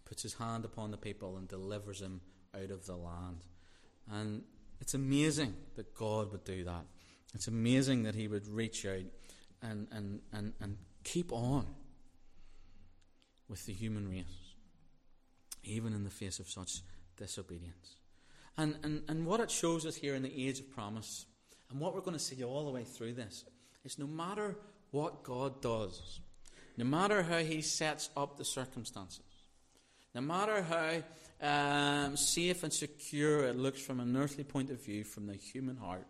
puts 0.05 0.23
his 0.23 0.33
hand 0.33 0.65
upon 0.65 0.91
the 0.91 0.97
people, 0.97 1.37
and 1.37 1.47
delivers 1.47 2.01
him 2.01 2.21
out 2.55 2.71
of 2.71 2.85
the 2.85 2.95
land. 2.95 3.43
And 4.11 4.43
it's 4.79 4.93
amazing 4.93 5.53
that 5.75 5.93
God 5.95 6.31
would 6.31 6.43
do 6.43 6.63
that. 6.63 6.85
It's 7.33 7.47
amazing 7.47 8.03
that 8.03 8.15
he 8.15 8.27
would 8.27 8.47
reach 8.47 8.85
out 8.85 9.05
and, 9.61 9.87
and, 9.91 10.21
and, 10.31 10.53
and 10.59 10.77
keep 11.03 11.31
on 11.31 11.65
with 13.47 13.65
the 13.65 13.73
human 13.73 14.09
race, 14.09 14.55
even 15.63 15.93
in 15.93 16.03
the 16.03 16.09
face 16.09 16.39
of 16.39 16.49
such 16.49 16.81
disobedience. 17.17 17.97
And, 18.57 18.77
and, 18.83 19.01
and 19.07 19.25
what 19.25 19.39
it 19.39 19.49
shows 19.49 19.85
us 19.85 19.95
here 19.95 20.15
in 20.15 20.21
the 20.21 20.47
age 20.47 20.59
of 20.59 20.69
promise, 20.69 21.25
and 21.69 21.79
what 21.79 21.95
we're 21.95 22.01
going 22.01 22.17
to 22.17 22.23
see 22.23 22.43
all 22.43 22.65
the 22.65 22.71
way 22.71 22.83
through 22.83 23.13
this, 23.13 23.45
is 23.83 23.97
no 23.97 24.05
matter 24.05 24.55
what 24.91 25.23
God 25.23 25.61
does, 25.61 26.19
no 26.77 26.85
matter 26.85 27.23
how 27.23 27.39
he 27.39 27.61
sets 27.61 28.09
up 28.17 28.37
the 28.37 28.45
circumstances, 28.45 29.23
no 30.15 30.21
matter 30.21 30.61
how 30.63 31.03
um, 31.41 32.17
safe 32.17 32.63
and 32.63 32.71
secure 32.71 33.45
it 33.45 33.57
looks 33.57 33.81
from 33.81 33.99
an 33.99 34.15
earthly 34.15 34.43
point 34.43 34.69
of 34.69 34.83
view, 34.83 35.03
from 35.03 35.27
the 35.27 35.35
human 35.35 35.77
heart, 35.77 36.07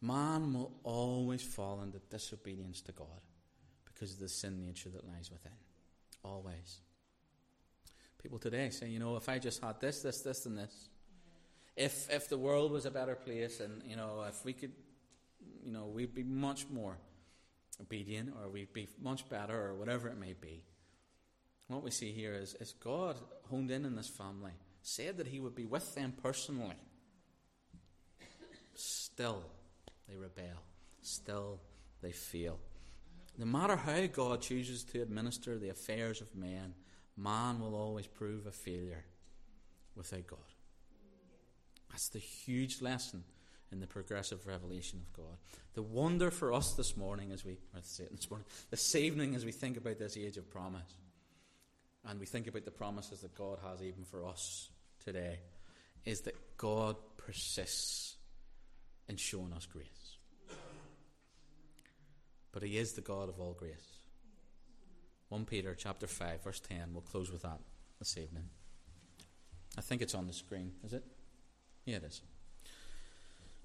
man 0.00 0.52
will 0.54 0.72
always 0.82 1.42
fall 1.42 1.80
into 1.82 1.98
disobedience 2.10 2.80
to 2.82 2.92
God 2.92 3.20
because 3.84 4.14
of 4.14 4.20
the 4.20 4.28
sin 4.28 4.60
nature 4.60 4.90
that 4.90 5.06
lies 5.06 5.30
within. 5.30 5.52
Always. 6.22 6.80
People 8.22 8.38
today 8.38 8.70
say, 8.70 8.88
you 8.88 8.98
know, 8.98 9.16
if 9.16 9.28
I 9.28 9.38
just 9.38 9.62
had 9.62 9.80
this, 9.80 10.02
this, 10.02 10.20
this, 10.20 10.44
and 10.46 10.58
this, 10.58 10.88
if 11.76 12.10
if 12.10 12.28
the 12.28 12.36
world 12.36 12.72
was 12.72 12.84
a 12.84 12.90
better 12.90 13.14
place, 13.14 13.60
and 13.60 13.82
you 13.86 13.96
know, 13.96 14.24
if 14.28 14.44
we 14.44 14.52
could, 14.52 14.72
you 15.64 15.72
know, 15.72 15.86
we'd 15.86 16.14
be 16.14 16.22
much 16.22 16.66
more 16.68 16.98
obedient, 17.80 18.34
or 18.40 18.48
we'd 18.48 18.72
be 18.72 18.88
much 19.00 19.28
better, 19.28 19.58
or 19.58 19.74
whatever 19.74 20.08
it 20.08 20.18
may 20.18 20.34
be. 20.34 20.62
What 21.68 21.82
we 21.82 21.90
see 21.90 22.12
here 22.12 22.34
is, 22.34 22.54
is 22.54 22.72
God 22.72 23.16
honed 23.48 23.70
in 23.70 23.84
in 23.84 23.94
this 23.94 24.08
family, 24.08 24.52
said 24.82 25.18
that 25.18 25.28
He 25.28 25.40
would 25.40 25.54
be 25.54 25.66
with 25.66 25.94
them 25.94 26.12
personally. 26.22 26.76
Still, 28.74 29.44
they 30.08 30.16
rebel. 30.16 30.62
Still, 31.02 31.60
they 32.02 32.12
fail. 32.12 32.58
No 33.38 33.46
matter 33.46 33.76
how 33.76 34.06
God 34.06 34.40
chooses 34.40 34.84
to 34.84 35.02
administer 35.02 35.58
the 35.58 35.68
affairs 35.68 36.20
of 36.20 36.34
men, 36.34 36.74
man 37.16 37.60
will 37.60 37.74
always 37.74 38.06
prove 38.06 38.46
a 38.46 38.52
failure 38.52 39.04
without 39.94 40.26
God. 40.26 40.38
That's 41.90 42.08
the 42.08 42.18
huge 42.18 42.80
lesson 42.82 43.24
in 43.72 43.80
the 43.80 43.86
progressive 43.86 44.46
revelation 44.46 45.00
of 45.00 45.12
God. 45.12 45.36
The 45.74 45.82
wonder 45.82 46.30
for 46.30 46.52
us 46.52 46.74
this 46.74 46.96
morning, 46.96 47.30
as 47.32 47.44
we, 47.44 47.52
or 47.74 47.80
this 47.80 48.30
morning, 48.30 48.46
this 48.70 48.94
evening, 48.94 49.34
as 49.34 49.44
we 49.44 49.52
think 49.52 49.76
about 49.76 49.98
this 49.98 50.16
age 50.16 50.36
of 50.36 50.50
promise, 50.50 50.96
and 52.06 52.18
we 52.18 52.26
think 52.26 52.46
about 52.46 52.64
the 52.64 52.70
promises 52.70 53.20
that 53.20 53.34
God 53.34 53.58
has 53.62 53.82
even 53.82 54.04
for 54.04 54.26
us 54.26 54.70
today, 55.04 55.38
is 56.04 56.22
that 56.22 56.34
God 56.56 56.96
persists 57.16 58.16
in 59.08 59.16
showing 59.16 59.52
us 59.52 59.66
grace. 59.66 60.16
But 62.52 62.62
He 62.62 62.78
is 62.78 62.94
the 62.94 63.00
God 63.00 63.28
of 63.28 63.38
all 63.38 63.52
grace. 63.52 63.98
1 65.28 65.44
Peter 65.44 65.76
chapter 65.76 66.08
5, 66.08 66.42
verse 66.42 66.60
10. 66.60 66.90
We'll 66.92 67.02
close 67.02 67.30
with 67.30 67.42
that 67.42 67.60
this 68.00 68.16
evening. 68.18 68.48
I 69.78 69.80
think 69.80 70.02
it's 70.02 70.16
on 70.16 70.26
the 70.26 70.32
screen, 70.32 70.72
is 70.84 70.92
it? 70.92 71.04
Yeah, 71.84 71.96
it 71.96 72.04
is. 72.04 72.22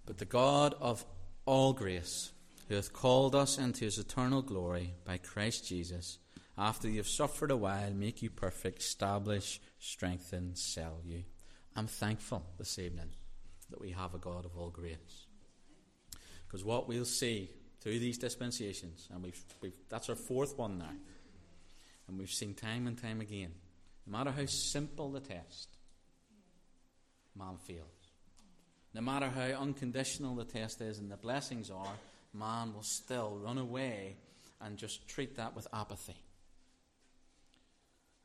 But 0.06 0.18
the 0.18 0.26
God 0.26 0.76
of 0.80 1.06
all 1.46 1.74
grace, 1.74 2.32
who 2.68 2.76
hath 2.76 2.94
called 2.94 3.36
us 3.36 3.58
into 3.58 3.86
his 3.86 3.98
eternal 3.98 4.42
glory 4.42 4.94
by 5.04 5.18
Christ 5.18 5.68
Jesus, 5.68 6.20
after 6.58 6.88
you 6.90 6.98
have 6.98 7.08
suffered 7.08 7.52
a 7.52 7.58
while, 7.58 7.92
make 7.92 8.22
you 8.22 8.30
perfect, 8.30 8.80
establish, 8.80 9.60
strengthen, 9.80 10.56
sell 10.56 11.00
you. 11.04 11.24
I'm 11.76 11.88
thankful 11.88 12.46
this 12.58 12.80
evening 12.80 13.10
that 13.70 13.82
we 13.82 13.92
have 13.92 14.14
a 14.14 14.20
God 14.20 14.46
of 14.46 14.56
all 14.58 14.70
grace. 14.70 15.28
Because 16.48 16.64
what 16.64 16.88
we'll 16.88 17.06
see 17.06 17.50
through 17.82 18.00
these 18.00 18.18
dispensations, 18.18 19.10
and 19.14 19.22
we've, 19.22 19.44
we've, 19.62 19.76
that's 19.90 20.10
our 20.10 20.16
fourth 20.16 20.58
one 20.58 20.78
now, 20.78 20.94
and 22.08 22.18
we've 22.18 22.32
seen 22.32 22.54
time 22.54 22.88
and 22.88 22.98
time 22.98 23.20
again, 23.20 23.52
no 24.08 24.18
matter 24.18 24.32
how 24.32 24.46
simple 24.46 25.12
the 25.12 25.20
test, 25.20 25.70
man 27.38 27.58
fails. 27.58 27.95
No 28.96 29.02
matter 29.02 29.30
how 29.30 29.42
unconditional 29.42 30.36
the 30.36 30.46
test 30.46 30.80
is 30.80 31.00
and 31.00 31.12
the 31.12 31.18
blessings 31.18 31.70
are, 31.70 31.94
man 32.34 32.74
will 32.74 32.82
still 32.82 33.38
run 33.44 33.58
away 33.58 34.16
and 34.62 34.78
just 34.78 35.06
treat 35.10 35.36
that 35.36 35.54
with 35.54 35.68
apathy. 35.74 36.16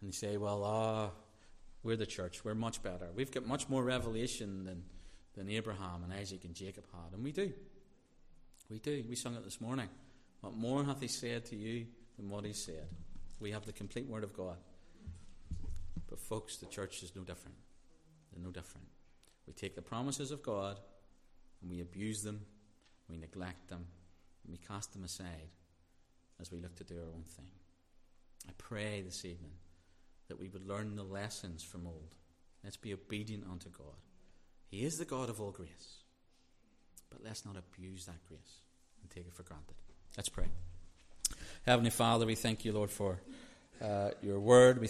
And 0.00 0.06
you 0.06 0.12
say, 0.12 0.37
well, 0.37 0.62
ah, 0.64 1.06
uh, 1.06 1.11
we're 1.83 1.96
the 1.96 2.06
church. 2.06 2.44
We're 2.44 2.54
much 2.54 2.85
better. 2.85 3.09
We've 3.16 3.33
got 3.33 3.48
much 3.48 3.68
more 3.68 3.83
revelation 3.83 4.64
than, 4.64 4.85
than 5.35 5.48
Abraham 5.48 6.04
and 6.04 6.12
Isaac 6.12 6.44
and 6.44 6.54
Jacob 6.54 6.85
had. 6.92 7.14
And 7.14 7.24
we 7.24 7.33
do. 7.33 7.52
We 8.70 8.78
do. 8.78 9.04
We 9.09 9.16
sung 9.16 9.35
it 9.35 9.42
this 9.42 9.61
morning. 9.61 9.88
What 10.40 10.54
more 10.54 10.85
hath 10.85 11.00
he 11.00 11.09
said 11.09 11.46
to 11.46 11.56
you 11.56 11.87
than 12.16 12.30
what 12.30 12.44
he 12.44 12.52
said? 12.52 12.87
We 13.40 13.50
have 13.50 13.66
the 13.66 13.72
complete 13.72 14.06
word 14.06 14.22
of 14.22 14.37
God. 14.37 14.56
But, 16.09 16.20
folks, 16.20 16.59
the 16.59 16.66
church 16.66 17.02
is 17.02 17.16
no 17.16 17.22
different. 17.22 17.56
They're 18.33 18.44
no 18.44 18.52
different. 18.52 18.87
We 19.46 19.53
take 19.53 19.74
the 19.74 19.83
promises 19.83 20.31
of 20.31 20.42
God 20.42 20.79
and 21.61 21.70
we 21.70 21.81
abuse 21.81 22.22
them, 22.22 22.40
we 23.09 23.16
neglect 23.16 23.68
them, 23.68 23.87
we 24.48 24.59
cast 24.59 24.92
them 24.92 25.05
aside 25.05 25.50
as 26.40 26.50
we 26.50 26.59
look 26.59 26.74
to 26.76 26.85
do 26.85 26.96
our 26.96 27.14
own 27.14 27.24
thing. 27.26 27.50
I 28.48 28.53
pray 28.59 29.03
this 29.03 29.24
evening 29.24 29.53
that 30.29 30.38
we 30.38 30.48
would 30.48 30.66
learn 30.66 30.96
the 30.96 31.03
lessons 31.03 31.62
from 31.62 31.87
old. 31.87 32.14
Let's 32.64 32.76
be 32.76 32.92
obedient 32.92 33.44
unto 33.50 33.68
God. 33.68 33.96
He 34.70 34.85
is 34.85 34.96
the 34.96 35.05
God 35.05 35.29
of 35.29 35.40
all 35.40 35.50
grace. 35.50 35.98
But 37.11 37.24
let's 37.24 37.44
not 37.44 37.57
abuse 37.57 38.07
that 38.07 38.24
grace 38.29 38.61
and 39.03 39.11
take 39.11 39.26
it 39.26 39.35
for 39.35 39.42
granted. 39.42 39.74
Let's 40.16 40.29
pray. 40.29 40.46
Heavenly 41.66 41.90
Father, 41.90 42.26
we 42.26 42.37
thank 42.37 42.64
you, 42.64 42.72
Lord, 42.72 42.90
for 42.90 43.20
uh, 43.83 44.11
your 44.22 44.38
word. 44.40 44.81
We 44.81 44.87